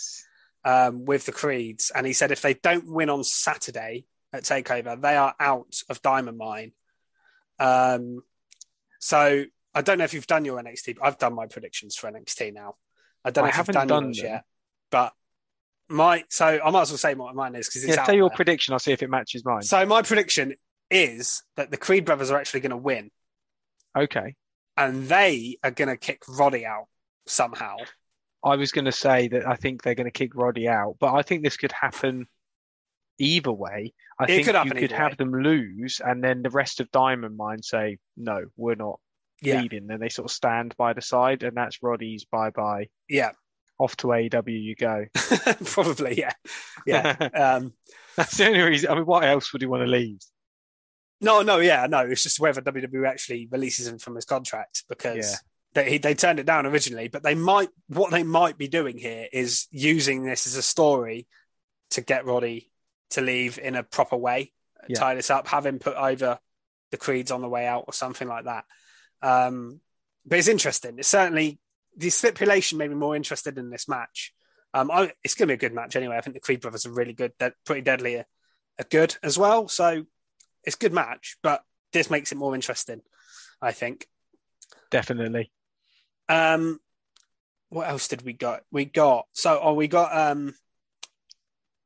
[0.63, 4.99] um, with the Creeds, and he said if they don't win on Saturday at Takeover,
[4.99, 6.71] they are out of Diamond Mine.
[7.59, 8.21] Um,
[8.99, 10.97] so I don't know if you've done your NXT.
[10.97, 12.75] But I've done my predictions for NXT now.
[13.23, 14.25] I don't know I if haven't you've done, done yours them.
[14.27, 14.43] yet,
[14.89, 15.13] but
[15.89, 18.15] my so I might as well say what mine is because it's Yeah, out say
[18.15, 18.35] your there.
[18.37, 18.73] prediction.
[18.73, 19.61] I'll see if it matches mine.
[19.61, 20.55] So my prediction
[20.89, 23.11] is that the Creed brothers are actually going to win,
[23.97, 24.35] Okay.
[24.77, 26.85] and they are going to kick Roddy out
[27.27, 27.77] somehow.
[28.43, 31.13] I was going to say that I think they're going to kick Roddy out, but
[31.13, 32.27] I think this could happen
[33.19, 33.93] either way.
[34.19, 35.15] I It think could you could have way.
[35.17, 38.99] them lose, and then the rest of Diamond Mine say, "No, we're not
[39.41, 42.87] Yeah, leaving." Then they sort of stand by the side, and that's Roddy's bye bye.
[43.09, 43.31] yeah,
[43.79, 45.05] Off to AEW you go.
[45.65, 46.33] probably, yeah,
[46.85, 47.11] yeah.
[47.33, 47.73] um,
[48.15, 48.89] that's the only reason.
[48.91, 50.19] I mean, what else would he want to leave?
[51.23, 51.99] no, no, yeah, no.
[51.99, 55.17] It's just whether WWE actually releases him from his contract because
[55.75, 55.83] Yeah.
[55.83, 57.69] they they turned it down originally, but they might.
[57.87, 61.27] What they might be doing here is using this as a story
[61.91, 62.70] to get Roddy
[63.11, 64.51] to leave in a proper way,
[64.87, 64.99] Yeah.
[64.99, 66.39] tie this up, have him put over
[66.91, 68.65] the creeds on the way out or something like that.
[69.21, 69.79] Um,
[70.25, 70.99] but it's interesting.
[70.99, 71.59] It's certainly
[71.95, 74.33] the stipulation made me more interested in this match.
[74.73, 76.17] Um, I, it's going to be a good match anyway.
[76.17, 77.33] I think the Creed brothers are really good.
[77.39, 78.25] They're pretty deadly, are,
[78.79, 79.67] are good as well.
[79.67, 80.05] So
[80.63, 83.01] it's a good match, but this makes it more interesting.
[83.61, 84.07] I think.
[84.89, 85.51] Definitely.
[86.29, 86.79] Um,
[87.69, 88.63] what else did we got?
[88.71, 90.53] We got so oh we got um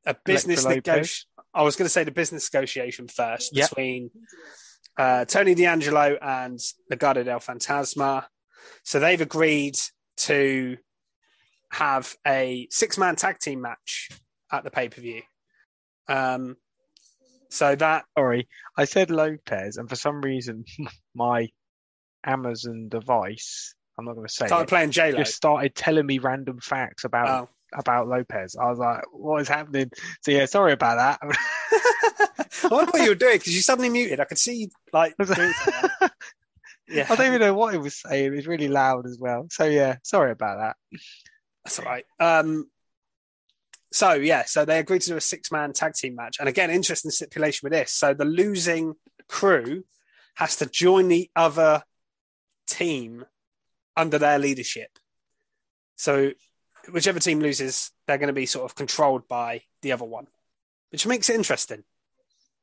[0.06, 1.26] a business negotiation.
[1.52, 3.70] I was going to say the business negotiation first Yep.
[3.70, 4.10] between
[4.96, 8.24] uh, Tony D'Angelo and the Legado del Fantasma.
[8.84, 9.76] So they've agreed
[10.18, 10.76] to
[11.70, 14.10] have a six-man tag team match
[14.52, 15.22] at the pay-per-view.
[16.08, 16.56] Um,
[17.50, 20.64] so that Sorry, I said Lopez, and for some reason,
[21.14, 21.48] my
[22.24, 23.74] Amazon device.
[23.98, 27.04] I'm not going to say started it, playing J just started telling me random facts
[27.04, 27.48] about Oh.
[27.74, 28.56] About Lopez.
[28.56, 29.90] I was like, "What is happening?"
[30.22, 31.18] So yeah, sorry about that.
[32.64, 34.20] I wonder what you were doing because you suddenly muted.
[34.20, 35.14] I could see you, like.
[36.88, 38.26] Yeah, I don't even know what he was saying.
[38.26, 39.48] It was really loud as well.
[39.50, 41.00] So yeah, sorry about that.
[41.64, 42.04] That's all right.
[42.20, 42.70] Um,
[43.92, 47.10] so yeah, so they agreed to do a six-man tag team match, and again, interesting
[47.10, 47.92] stipulation with this.
[47.92, 48.94] So the losing
[49.28, 49.84] crew
[50.36, 51.82] has to join the other
[52.68, 53.24] team
[53.96, 54.90] under their leadership.
[55.96, 56.32] So
[56.90, 60.26] whichever team loses, they're going to be sort of controlled by the other one,
[60.90, 61.84] which makes it interesting.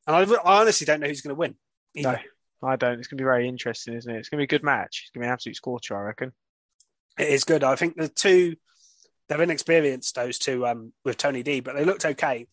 [0.07, 1.55] And I, I honestly don't know who's going to win.
[1.95, 2.21] either.
[2.61, 2.99] No, I don't.
[2.99, 4.19] It's going to be very interesting, isn't it?
[4.19, 5.03] It's going to be a good match.
[5.03, 6.31] It's going to be an absolute scorcher, I reckon.
[7.17, 7.63] It is good.
[7.63, 8.55] I think the two
[9.29, 12.47] they're inexperienced, those two um, with Tony D, but they looked okay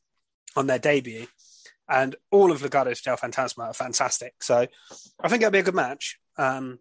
[0.57, 1.27] on their debut.
[1.89, 4.35] And all of Legado's Del Fantasma are fantastic.
[4.43, 4.67] So
[5.21, 6.19] I think it'll be a good match.
[6.37, 6.79] Um,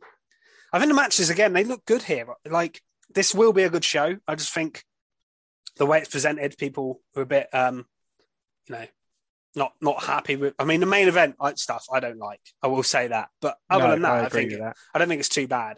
[0.71, 2.27] I think the matches again, they look good here.
[2.47, 2.81] Like
[3.13, 4.17] this will be a good show.
[4.27, 4.83] I just think
[5.77, 7.85] the way it's presented, people are a bit um,
[8.67, 8.85] you know,
[9.55, 12.41] not not happy with I mean the main event stuff I don't like.
[12.61, 13.29] I will say that.
[13.41, 14.75] But other No, than that, I I, think that.
[14.93, 15.77] I don't think it's too bad.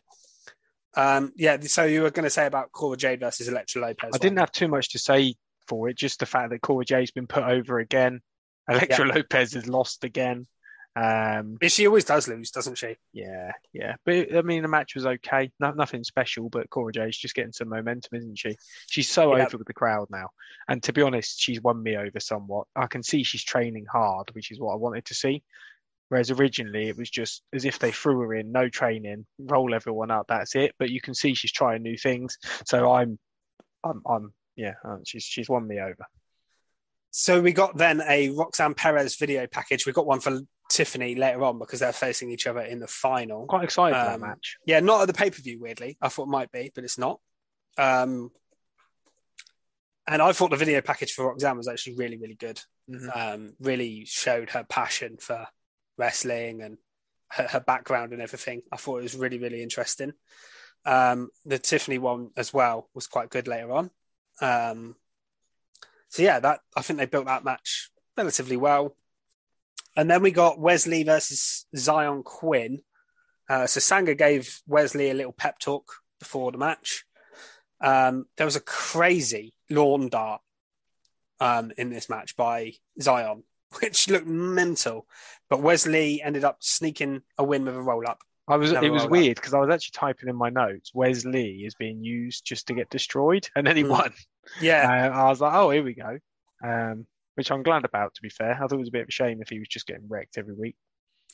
[0.94, 4.12] Um, yeah, so you were going to say about Cora Jade versus Electra Lopez.
[4.14, 5.36] I didn't have too much to say
[5.68, 5.98] for it.
[5.98, 8.22] Just the fact that Cora Jade's been put over again.
[8.70, 10.48] Electra Lopez has lost again.
[10.96, 12.98] Um, But She always does lose, doesn't she?
[13.14, 13.96] yeah, yeah.
[14.06, 15.52] But I mean, the match was okay.
[15.60, 16.50] No, nothing special.
[16.50, 18.58] But Cora Jade's just getting some momentum, isn't she?
[18.90, 19.46] She's so Yeah.
[19.46, 20.30] over with the crowd now.
[20.68, 22.68] And to be honest, she's won me over somewhat.
[22.76, 25.44] I can see she's training hard, which is what I wanted to see.
[26.10, 30.12] Whereas originally it was just as if they threw her in, no training, roll everyone
[30.12, 30.76] up, that's it.
[30.78, 32.38] But you can see she's trying new things.
[32.66, 33.18] So I'm,
[33.82, 36.06] I'm, I'm, yeah, uh, she's she's won me over.
[37.12, 39.86] So we got then a Roxanne Perez video package.
[39.86, 40.40] We got one for
[40.72, 43.46] Tiffany later on because they're facing each other in the final.
[43.46, 44.58] Quite excited for that Um, match.
[44.66, 45.60] Yeah, not at the pay per view.
[45.60, 47.20] Weirdly, I thought it might be, but it's not.
[47.78, 48.32] Um,
[50.08, 52.60] and I thought the video package for Roxanne was actually really, really good.
[52.90, 53.16] Mhm.
[53.16, 55.48] Um, really showed her passion for
[55.98, 56.78] wrestling and
[57.30, 58.62] her, her background and everything.
[58.72, 60.14] I thought it was really, really interesting.
[60.86, 63.92] Um, the Tiffany one as well was quite good later on.
[64.42, 64.96] Um,
[66.10, 68.98] so yeah, that I think they built that match relatively well.
[69.96, 72.82] And then we got Wes Lee versus Zion Quinn.
[73.50, 77.04] Uh, so Sanga gave Wes Lee a little pep talk before the match.
[77.82, 80.42] Um, there was a crazy lawn dart
[81.40, 83.44] um, in this match by Zion,
[83.82, 85.08] which looked mental.
[85.50, 88.20] But Wes Lee ended up sneaking a win with a roll up.
[88.48, 88.72] I was.
[88.72, 90.92] It was weird because I was actually typing in my notes.
[90.94, 93.90] Wes Lee is being used just to get destroyed, and then he Mm.
[93.90, 94.14] won.
[94.62, 96.18] Yeah, Uh, I was like, oh, here we go.
[96.64, 98.16] Um, which I'm glad about.
[98.16, 99.68] To be fair, I thought it was a bit of a shame if he was
[99.68, 100.76] just getting wrecked every week.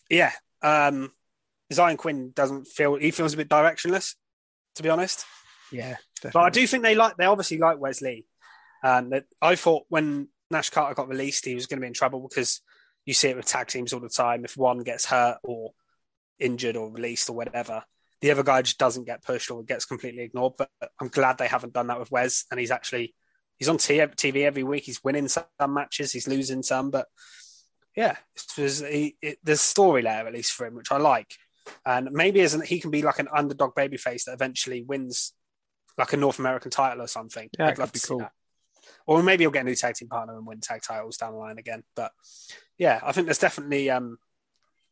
[0.10, 0.32] yeah.
[0.62, 1.12] Um,
[1.72, 4.16] Zion Quinn doesn't feel he feels a bit directionless,
[4.76, 5.26] to be honest.
[5.72, 8.26] Yeah, But I do think they like they obviously like Wes Lee.
[8.84, 11.94] And that I thought when Nash Carter got released, he was going to be in
[11.94, 12.62] trouble because
[13.06, 14.46] you see it with tag teams all the time.
[14.46, 15.72] If one gets hurt or
[16.40, 17.84] injured or released or whatever,
[18.22, 20.54] the other guy just doesn't get pushed or gets completely ignored.
[20.58, 20.70] But
[21.02, 23.14] I'm glad they haven't done that with Wes, and he's actually
[23.58, 24.84] he's on TV every week.
[24.84, 27.08] He's winning some matches, he's losing some, but
[27.96, 31.34] yeah, it was he, it, there's story there at least for him, which I like.
[31.86, 35.34] And maybe as an, he can be like an underdog babyface that eventually wins
[35.98, 37.50] like a North American title or something.
[37.58, 38.20] Yeah, I'd love to see cool.
[38.20, 38.32] that.
[39.06, 41.40] Or maybe he'll get a new tag team partner and win tag titles down the
[41.40, 41.84] line again.
[41.96, 42.12] But
[42.78, 44.18] yeah, I think there's definitely um,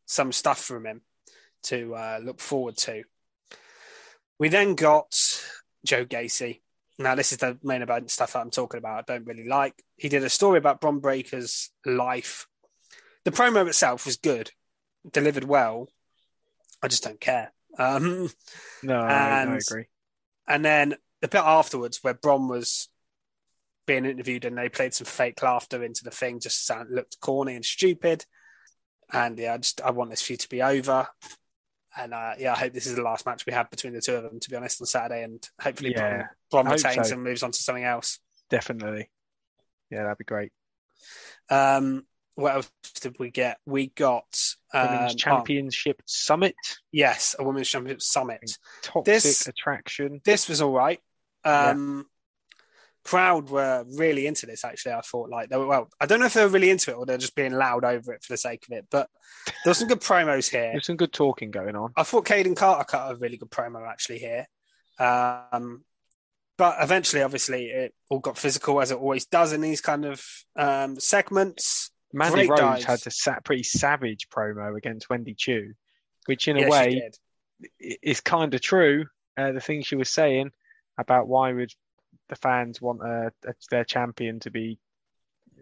[0.06, 1.02] some stuff from him
[1.64, 3.04] to uh, look forward to.
[4.38, 5.14] We then got
[5.84, 6.60] Joe Gacy.
[6.98, 9.10] Now, this is the main event stuff that I'm talking about.
[9.10, 9.74] I don't really like.
[9.96, 12.46] He did a story about Bron Breakker's life.
[13.24, 14.50] The promo itself was good,
[15.10, 15.88] delivered well.
[16.82, 17.52] I just don't care.
[17.78, 18.30] Um,
[18.82, 19.86] no, I, I and- agree.
[20.48, 22.88] and then the bit afterwards where Bron was
[23.86, 27.54] being interviewed and they played some fake laughter into the thing just sound, looked corny
[27.54, 28.24] and stupid.
[29.12, 31.06] And yeah, I just I want this feud to be over.
[31.98, 34.14] And uh, yeah, I hope this is the last match we have between the two
[34.14, 35.22] of them, to be honest, on Saturday.
[35.22, 37.14] And hopefully Yeah, Bron, Bron retains so.
[37.14, 38.18] and moves on to something else.
[38.50, 39.08] Definitely.
[39.90, 40.52] Yeah, that'd be great.
[41.48, 42.70] Um, what else
[43.00, 43.58] did we get?
[43.64, 44.26] We got
[44.74, 46.54] um, Women's oh, Championship Summit,
[46.92, 48.58] yes, a women's championship summit.
[48.82, 50.20] toxic This- attraction.
[50.24, 51.00] this was all right.
[51.44, 52.06] Um,
[53.06, 54.64] Crowd were really into this.
[54.64, 55.66] Actually, I thought like they were.
[55.66, 57.84] Well, I don't know if they were really into it or they're just being loud
[57.84, 58.86] over it for the sake of it.
[58.90, 59.08] But
[59.46, 60.70] there was some good promos here.
[60.72, 61.92] There's some good talking going on.
[61.96, 64.46] I thought Kayden Carter cut a really good promo actually here.
[64.98, 65.84] Um,
[66.58, 70.24] but eventually, obviously, it all got physical as it always does in these kind of
[70.56, 71.90] um, segments.
[72.12, 72.84] Mandy Great Rose dives.
[72.84, 75.74] had a sa- pretty savage promo against Wendy Choo,
[76.26, 77.10] which in a Yeah, way
[78.02, 79.06] is kind of true.
[79.36, 80.50] Uh, the thing she was saying
[80.98, 81.70] about why would
[82.28, 84.78] the fans want a, a, their champion to be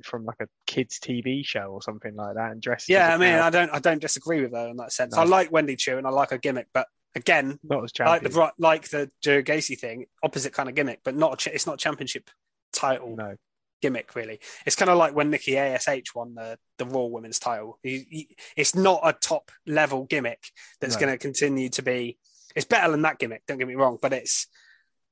[0.02, 2.88] from like a kids TV show or something like that and dress.
[2.88, 3.34] Yeah, I mean.
[3.34, 5.14] I don't, I don't disagree with her in that sense.
[5.14, 5.22] No.
[5.22, 8.28] I like Wendy Choo and I like her gimmick, but again, not as like the
[8.28, 8.52] champion.
[8.58, 12.30] like the Joe Gacy thing, opposite kind of gimmick, but not it's not championship
[12.72, 13.36] title no,
[13.80, 14.40] gimmick really.
[14.66, 17.78] It's kind of like when Nikki Ash won the the Raw Women's title.
[17.82, 20.50] It's not a top level gimmick
[20.80, 21.00] that's No.
[21.02, 22.18] going to continue to be.
[22.56, 23.42] It's better than that gimmick.
[23.46, 24.46] Don't get me wrong, but it's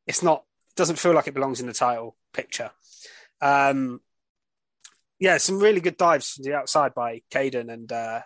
[0.06, 0.44] it's not.
[0.76, 2.70] Doesn't feel like it belongs in the title picture.
[3.40, 4.00] Um,
[5.18, 8.20] yeah, some really good dives from the outside by Kayden and uh,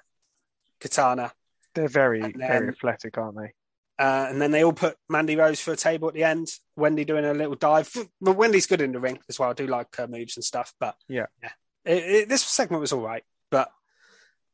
[0.81, 1.33] Katana.
[1.75, 3.53] they're very And very athletic, aren't they?
[3.99, 6.49] Uh, and then they all put Mandy Rose for a table at the end.
[6.77, 7.91] Wendy doing a little dive.
[8.21, 9.51] But Wendy's good in the ring as well.
[9.51, 10.75] I do like her moves and stuff.
[10.79, 11.27] But Yeah.
[11.43, 11.53] yeah.
[11.85, 13.71] It, it, this segment was all right, but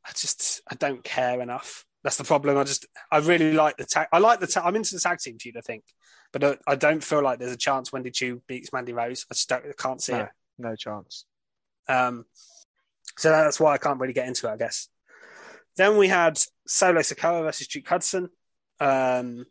[0.04, 1.84] I just I don't care enough.
[2.04, 2.58] That's the problem.
[2.58, 4.08] I just I really like the tag.
[4.12, 4.64] I like the tag.
[4.66, 5.56] I'm into the tag team feud.
[5.56, 5.84] I think,
[6.32, 9.24] but uh, I don't feel like there's a chance Wendy Choo beats Mandy Rose.
[9.30, 10.28] I just don't, I can't see No, it.
[10.58, 11.24] no chance.
[11.88, 12.24] Um,
[13.16, 14.88] so that's why I can't really get into it, I guess.
[15.76, 18.28] Then we had Solo Sikoa versus Duke Hudson.
[18.80, 19.46] Um,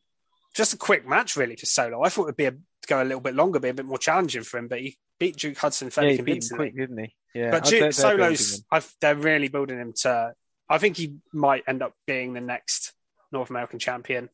[0.56, 2.04] just a quick match, really, for Solo.
[2.04, 2.54] I thought it'd be a,
[2.88, 5.38] go a little bit longer, be a bit more challenging for him, but he beat
[5.38, 6.66] Duke Hudson Yeah, fairly he beat him convincingly.
[6.72, 7.16] quick, didn't he?
[7.34, 8.64] Yeah, but Duke, they're Solo's.
[8.72, 10.34] I've, they're really building him to.
[10.70, 12.94] I think he might end up being the next
[13.32, 14.30] North American champion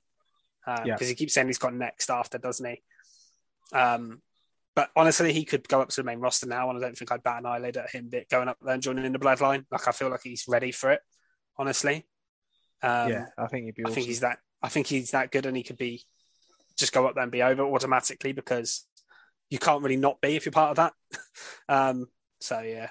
[0.66, 1.08] because Yeah.
[1.08, 2.84] he keeps saying he's got next after, doesn't he?
[3.74, 4.22] Um,
[4.76, 7.12] but honestly, he could go up to the main roster now, and I don't think
[7.12, 9.66] I'd bat an eyelid at him going up there and joining the bloodline.
[9.72, 11.02] Like I feel like he's ready for it.
[11.58, 12.06] Honestly,
[12.84, 14.38] um, yeah, I think he'd be I think he's that.
[14.62, 16.04] I think he's that good, and he could be
[16.78, 18.86] just go up there and be over automatically because
[19.50, 20.94] you can't really not be if you're part of that.
[21.70, 22.08] um,
[22.40, 22.90] so yeah.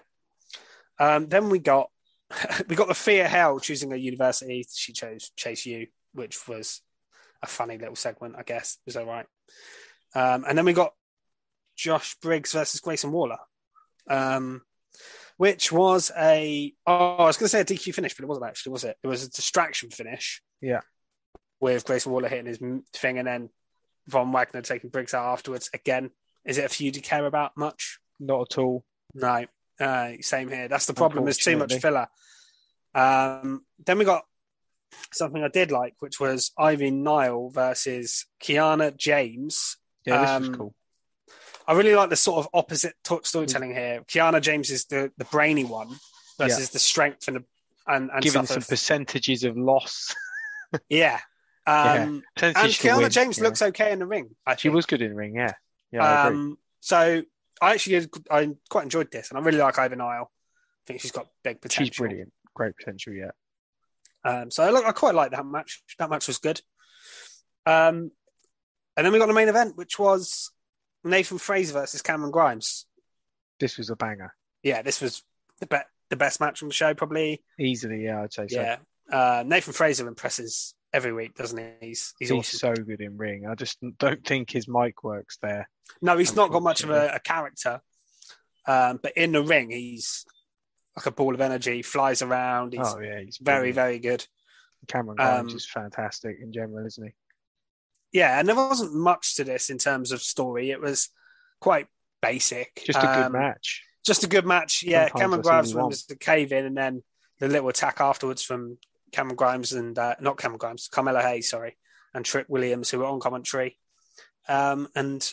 [0.98, 1.90] Um, then we got
[2.68, 4.66] we got the Fear Hell choosing a university.
[4.72, 6.82] She chose Chase U, which was
[7.42, 8.78] a funny little segment, I guess.
[8.86, 9.26] It was all right.
[10.14, 10.94] Um, and then we got
[11.76, 13.38] Josh Briggs versus Grayson Waller,
[14.08, 14.62] um,
[15.36, 18.46] which was a oh, I was going to say a DQ finish, but it wasn't
[18.46, 18.96] actually, was it?
[19.02, 20.42] It was a distraction finish.
[20.60, 20.80] Yeah.
[21.60, 22.58] with Grayson Waller hitting his
[22.94, 23.50] thing, and then
[24.08, 25.68] Von Wagner taking Briggs out afterwards.
[25.74, 26.10] Again,
[26.44, 27.98] is it a feud you care about much?
[28.18, 28.84] not at all.
[29.14, 29.46] No,
[29.80, 30.68] uh, same here.
[30.68, 31.24] That's the problem.
[31.24, 32.08] There's too much filler.
[32.94, 34.24] Um, then we got
[35.12, 39.76] something I did like, which was Ivy Nile versus Kiana James.
[40.04, 40.74] Yeah, this Um, was cool.
[41.68, 44.02] I really like the sort of opposite storytelling here.
[44.06, 45.88] Kiana James is the, the brainy one
[46.38, 46.72] versus Yeah.
[46.72, 47.44] the strength and the,
[47.88, 50.14] and, and Giving some of- percentages of loss.
[50.88, 51.18] yeah.
[51.66, 53.44] Um, and Percentage Kiana win, James yeah.
[53.44, 54.30] looks okay in the ring.
[54.58, 55.52] She was good in the ring, yeah.
[55.90, 56.24] Yeah.
[56.26, 57.22] Um, so
[57.60, 60.30] I actually I quite enjoyed this, and I really like Ivy Nile.
[60.30, 61.86] I think she's got big potential.
[61.86, 62.32] She's brilliant.
[62.54, 63.30] Great potential, yeah.
[64.24, 65.82] Um, so I, I quite like that match.
[65.98, 66.60] That match was good.
[67.64, 68.10] Um,
[68.96, 70.50] and then we got the main event, which was
[71.04, 72.86] Nathan Frazer versus Cameron Grimes.
[73.58, 74.34] This was a banger.
[74.62, 75.22] Yeah, this was
[75.60, 75.76] the be-
[76.10, 77.42] the best match on the show, probably.
[77.58, 78.60] Easily, yeah, I'd say so.
[78.60, 78.76] Yeah,
[79.10, 81.88] uh, Nathan Frazer impresses every week, doesn't he?
[81.88, 82.76] He's he's, He's, awesome.
[82.76, 83.46] so good in ring.
[83.46, 85.68] I just don't think his mic works there.
[86.00, 87.80] No, he's not got much of a, a character,
[88.66, 90.24] um, but in the ring, he's
[90.96, 91.82] like a ball of energy.
[91.82, 92.72] Flies around.
[92.72, 93.74] He's oh yeah, he's very brilliant.
[93.76, 94.26] very good.
[94.88, 97.12] Cameron Grimes um, is fantastic in general, isn't he?
[98.12, 100.70] Yeah, and there wasn't much to this in terms of story.
[100.70, 101.10] It was
[101.60, 101.88] quite
[102.22, 102.82] basic.
[102.86, 103.82] Just a good Um, match.
[104.06, 104.82] Just a good match.
[104.86, 107.02] Yeah, Sometimes Cameron Grimes wins the cave in, and then
[107.40, 108.78] the little attack afterwards from
[109.16, 111.76] Cameron Grimes and uh, not Cameron Grimes, Carmelo Hayes, sorry,
[112.12, 113.78] and Trick Williams, who were on commentary.
[114.46, 115.26] Um, and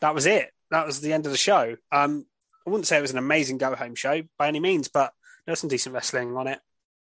[0.00, 0.50] that was it.
[0.72, 1.76] That was the end of the show.
[1.92, 2.26] Um,
[2.66, 5.12] I wouldn't say it was an amazing go home show by any means, but
[5.46, 6.58] there was some decent wrestling on it.
[6.58, 6.62] A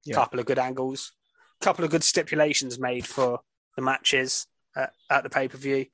[0.10, 0.16] Yeah.
[0.16, 1.12] couple of good angles,
[1.62, 3.40] a couple of good stipulations made for
[3.76, 5.86] the matches at, at the pay per view.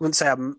[0.00, 0.56] Wouldn't say I'm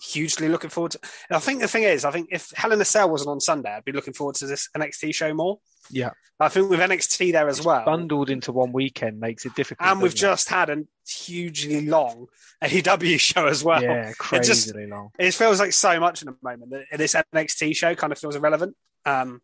[0.00, 1.00] hugely looking forward to.
[1.28, 3.40] and I think the thing is, I think if Hell in a Cell wasn't on
[3.40, 5.58] Sunday, I'd be looking forward to this NXT show more.
[5.90, 6.10] Yeah.
[6.40, 9.88] I think with NXT there as well, Bundled into one weekend makes it difficult.
[9.88, 10.16] and we've it?
[10.16, 12.26] just had a hugely long
[12.62, 13.82] AEW show as well.
[13.82, 15.10] yeah, just- long.
[15.18, 18.36] It feels like so much in the moment that this NXT show kind of feels
[18.36, 19.40] irrelevant, um,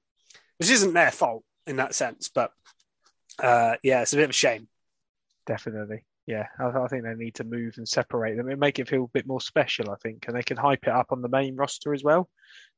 [0.59, 2.29] which isn't their fault in that sense.
[2.33, 2.53] But
[3.43, 4.69] uh, yeah, it's a bit of a shame.
[5.47, 6.05] Definitely.
[6.27, 9.05] Yeah, I, I think they need to move and separate them and make it feel
[9.05, 9.91] a bit more special.
[9.91, 12.29] I think, and they can hype it up on the main roster as well.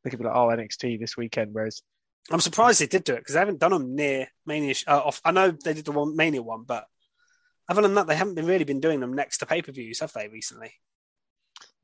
[0.03, 1.83] They could be like, "Oh, NXT this weekend," whereas
[2.31, 4.75] I'm surprised they did do it because they haven't done them near Mania.
[4.87, 6.87] Uh, off, I know they did the one Mania one, but
[7.69, 10.01] other than that, they haven't been really been doing them next to pay per views,
[10.01, 10.29] have they?
[10.29, 10.73] Recently,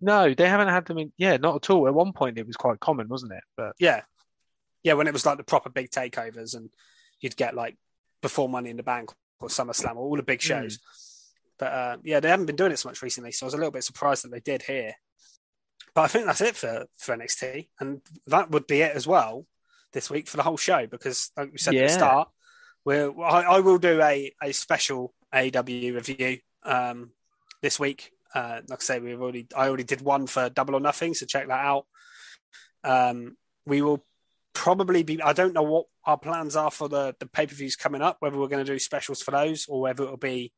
[0.01, 1.13] no, they haven't had them in.
[1.17, 1.87] Yeah, not at all.
[1.87, 3.45] At one point, it was quite common, wasn't it?
[3.57, 4.03] But yeah,
[4.83, 6.71] yeah, when it was like the proper big takeovers, and
[7.21, 7.77] you'd get like
[8.21, 9.11] before Money in the Bank
[9.41, 10.81] or SummerSlam or all the big shows.
[11.63, 13.57] But uh, yeah, they haven't been doing it so much recently, so I was a
[13.57, 14.95] little bit surprised that they did here.
[15.95, 19.47] But I think that's it for for NXT, and that would be it as well
[19.93, 22.29] this week for the whole show because, like we said at the start,
[22.85, 27.13] we're, I, I will do a a special AEW review um,
[27.61, 28.11] this week.
[28.35, 31.27] Uh, like I say, we've already I already did one for Double or Nothing, so
[31.27, 31.87] check that out.
[32.83, 33.37] Um,
[33.67, 34.05] we will
[34.53, 35.23] probably be.
[35.23, 38.17] I don't know what our plans are for the the pay per views coming up.
[38.19, 40.53] Whether we're going to do specials for those or whether it'll be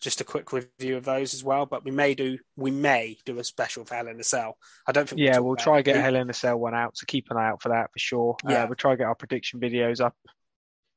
[0.00, 1.66] just a quick review of those as well.
[1.66, 4.56] But we may do we may do a special for Hell in a Cell.
[4.86, 5.20] I don't think.
[5.20, 5.84] yeah, we'll about try it.
[5.84, 6.96] get Hell in a Cell one out.
[6.96, 8.36] So keep an eye out for that for sure.
[8.48, 8.64] Yeah.
[8.64, 10.14] uh, we'll try to get our prediction videos up.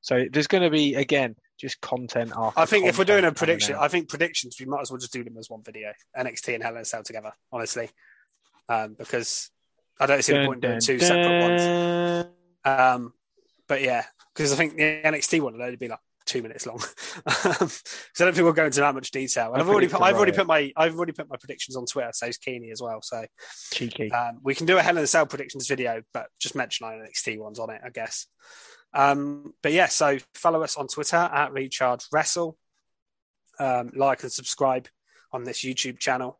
[0.01, 2.59] So there's going to be again just content after.
[2.59, 3.75] I think if we're doing a prediction.
[3.79, 5.91] I think predictions we might as well just do them as one video.
[6.17, 7.89] NXT and Hell in a Cell together, honestly,
[8.69, 9.49] um, because
[9.99, 12.27] I don't see the point in doing two separate ones.
[12.63, 13.13] Um,
[13.67, 16.80] but yeah, because I think the NXT one will only be like two minutes long.
[17.28, 19.53] Um, so I don't think we'll go into that much detail.
[19.53, 22.09] And I've already, put, I've already put my, I've already put my predictions on Twitter.
[22.13, 23.01] So is Keeney as well.
[23.01, 23.25] So
[23.73, 24.11] Cheeky.
[24.11, 27.39] um, we can do a Hell in a Cell predictions video, but just mention NXT
[27.39, 28.28] ones on it, I guess.
[28.93, 32.57] Um, but yeah, so follow us on Twitter at Recharge Wrestle.
[33.59, 34.88] Um, like and subscribe
[35.32, 36.39] on this YouTube channel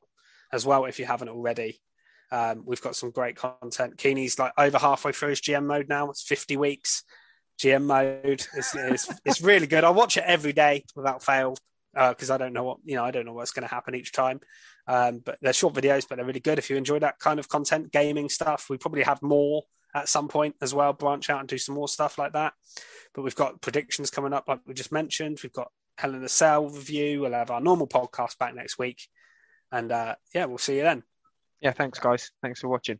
[0.52, 1.80] as well if you haven't already.
[2.32, 3.98] Um, we've got some great content.
[3.98, 6.10] Keeney's like over halfway through his GM mode now.
[6.10, 7.04] It's 50 weeks.
[7.60, 8.46] GM mode.
[8.56, 9.84] It's, it's, it's really good.
[9.84, 11.56] I watch it every day without fail
[11.94, 13.04] because I don't know what you know.
[13.04, 14.40] I don't know what's going to happen each time.
[14.88, 16.60] Um, but they're short videos, but they're really good.
[16.60, 20.28] If you enjoy that kind of content, gaming stuff, we probably have more at some
[20.28, 20.94] point as well.
[20.94, 22.54] Branch out and do some more stuff like that.
[23.14, 25.40] But we've got predictions coming up, like we just mentioned.
[25.44, 27.22] We've got Hell in a Cell review.
[27.22, 29.02] We'll have our normal podcast back next week,
[29.72, 31.04] and uh, yeah, we'll see you then.
[31.62, 32.32] Yeah, thanks guys.
[32.42, 33.00] Thanks for watching.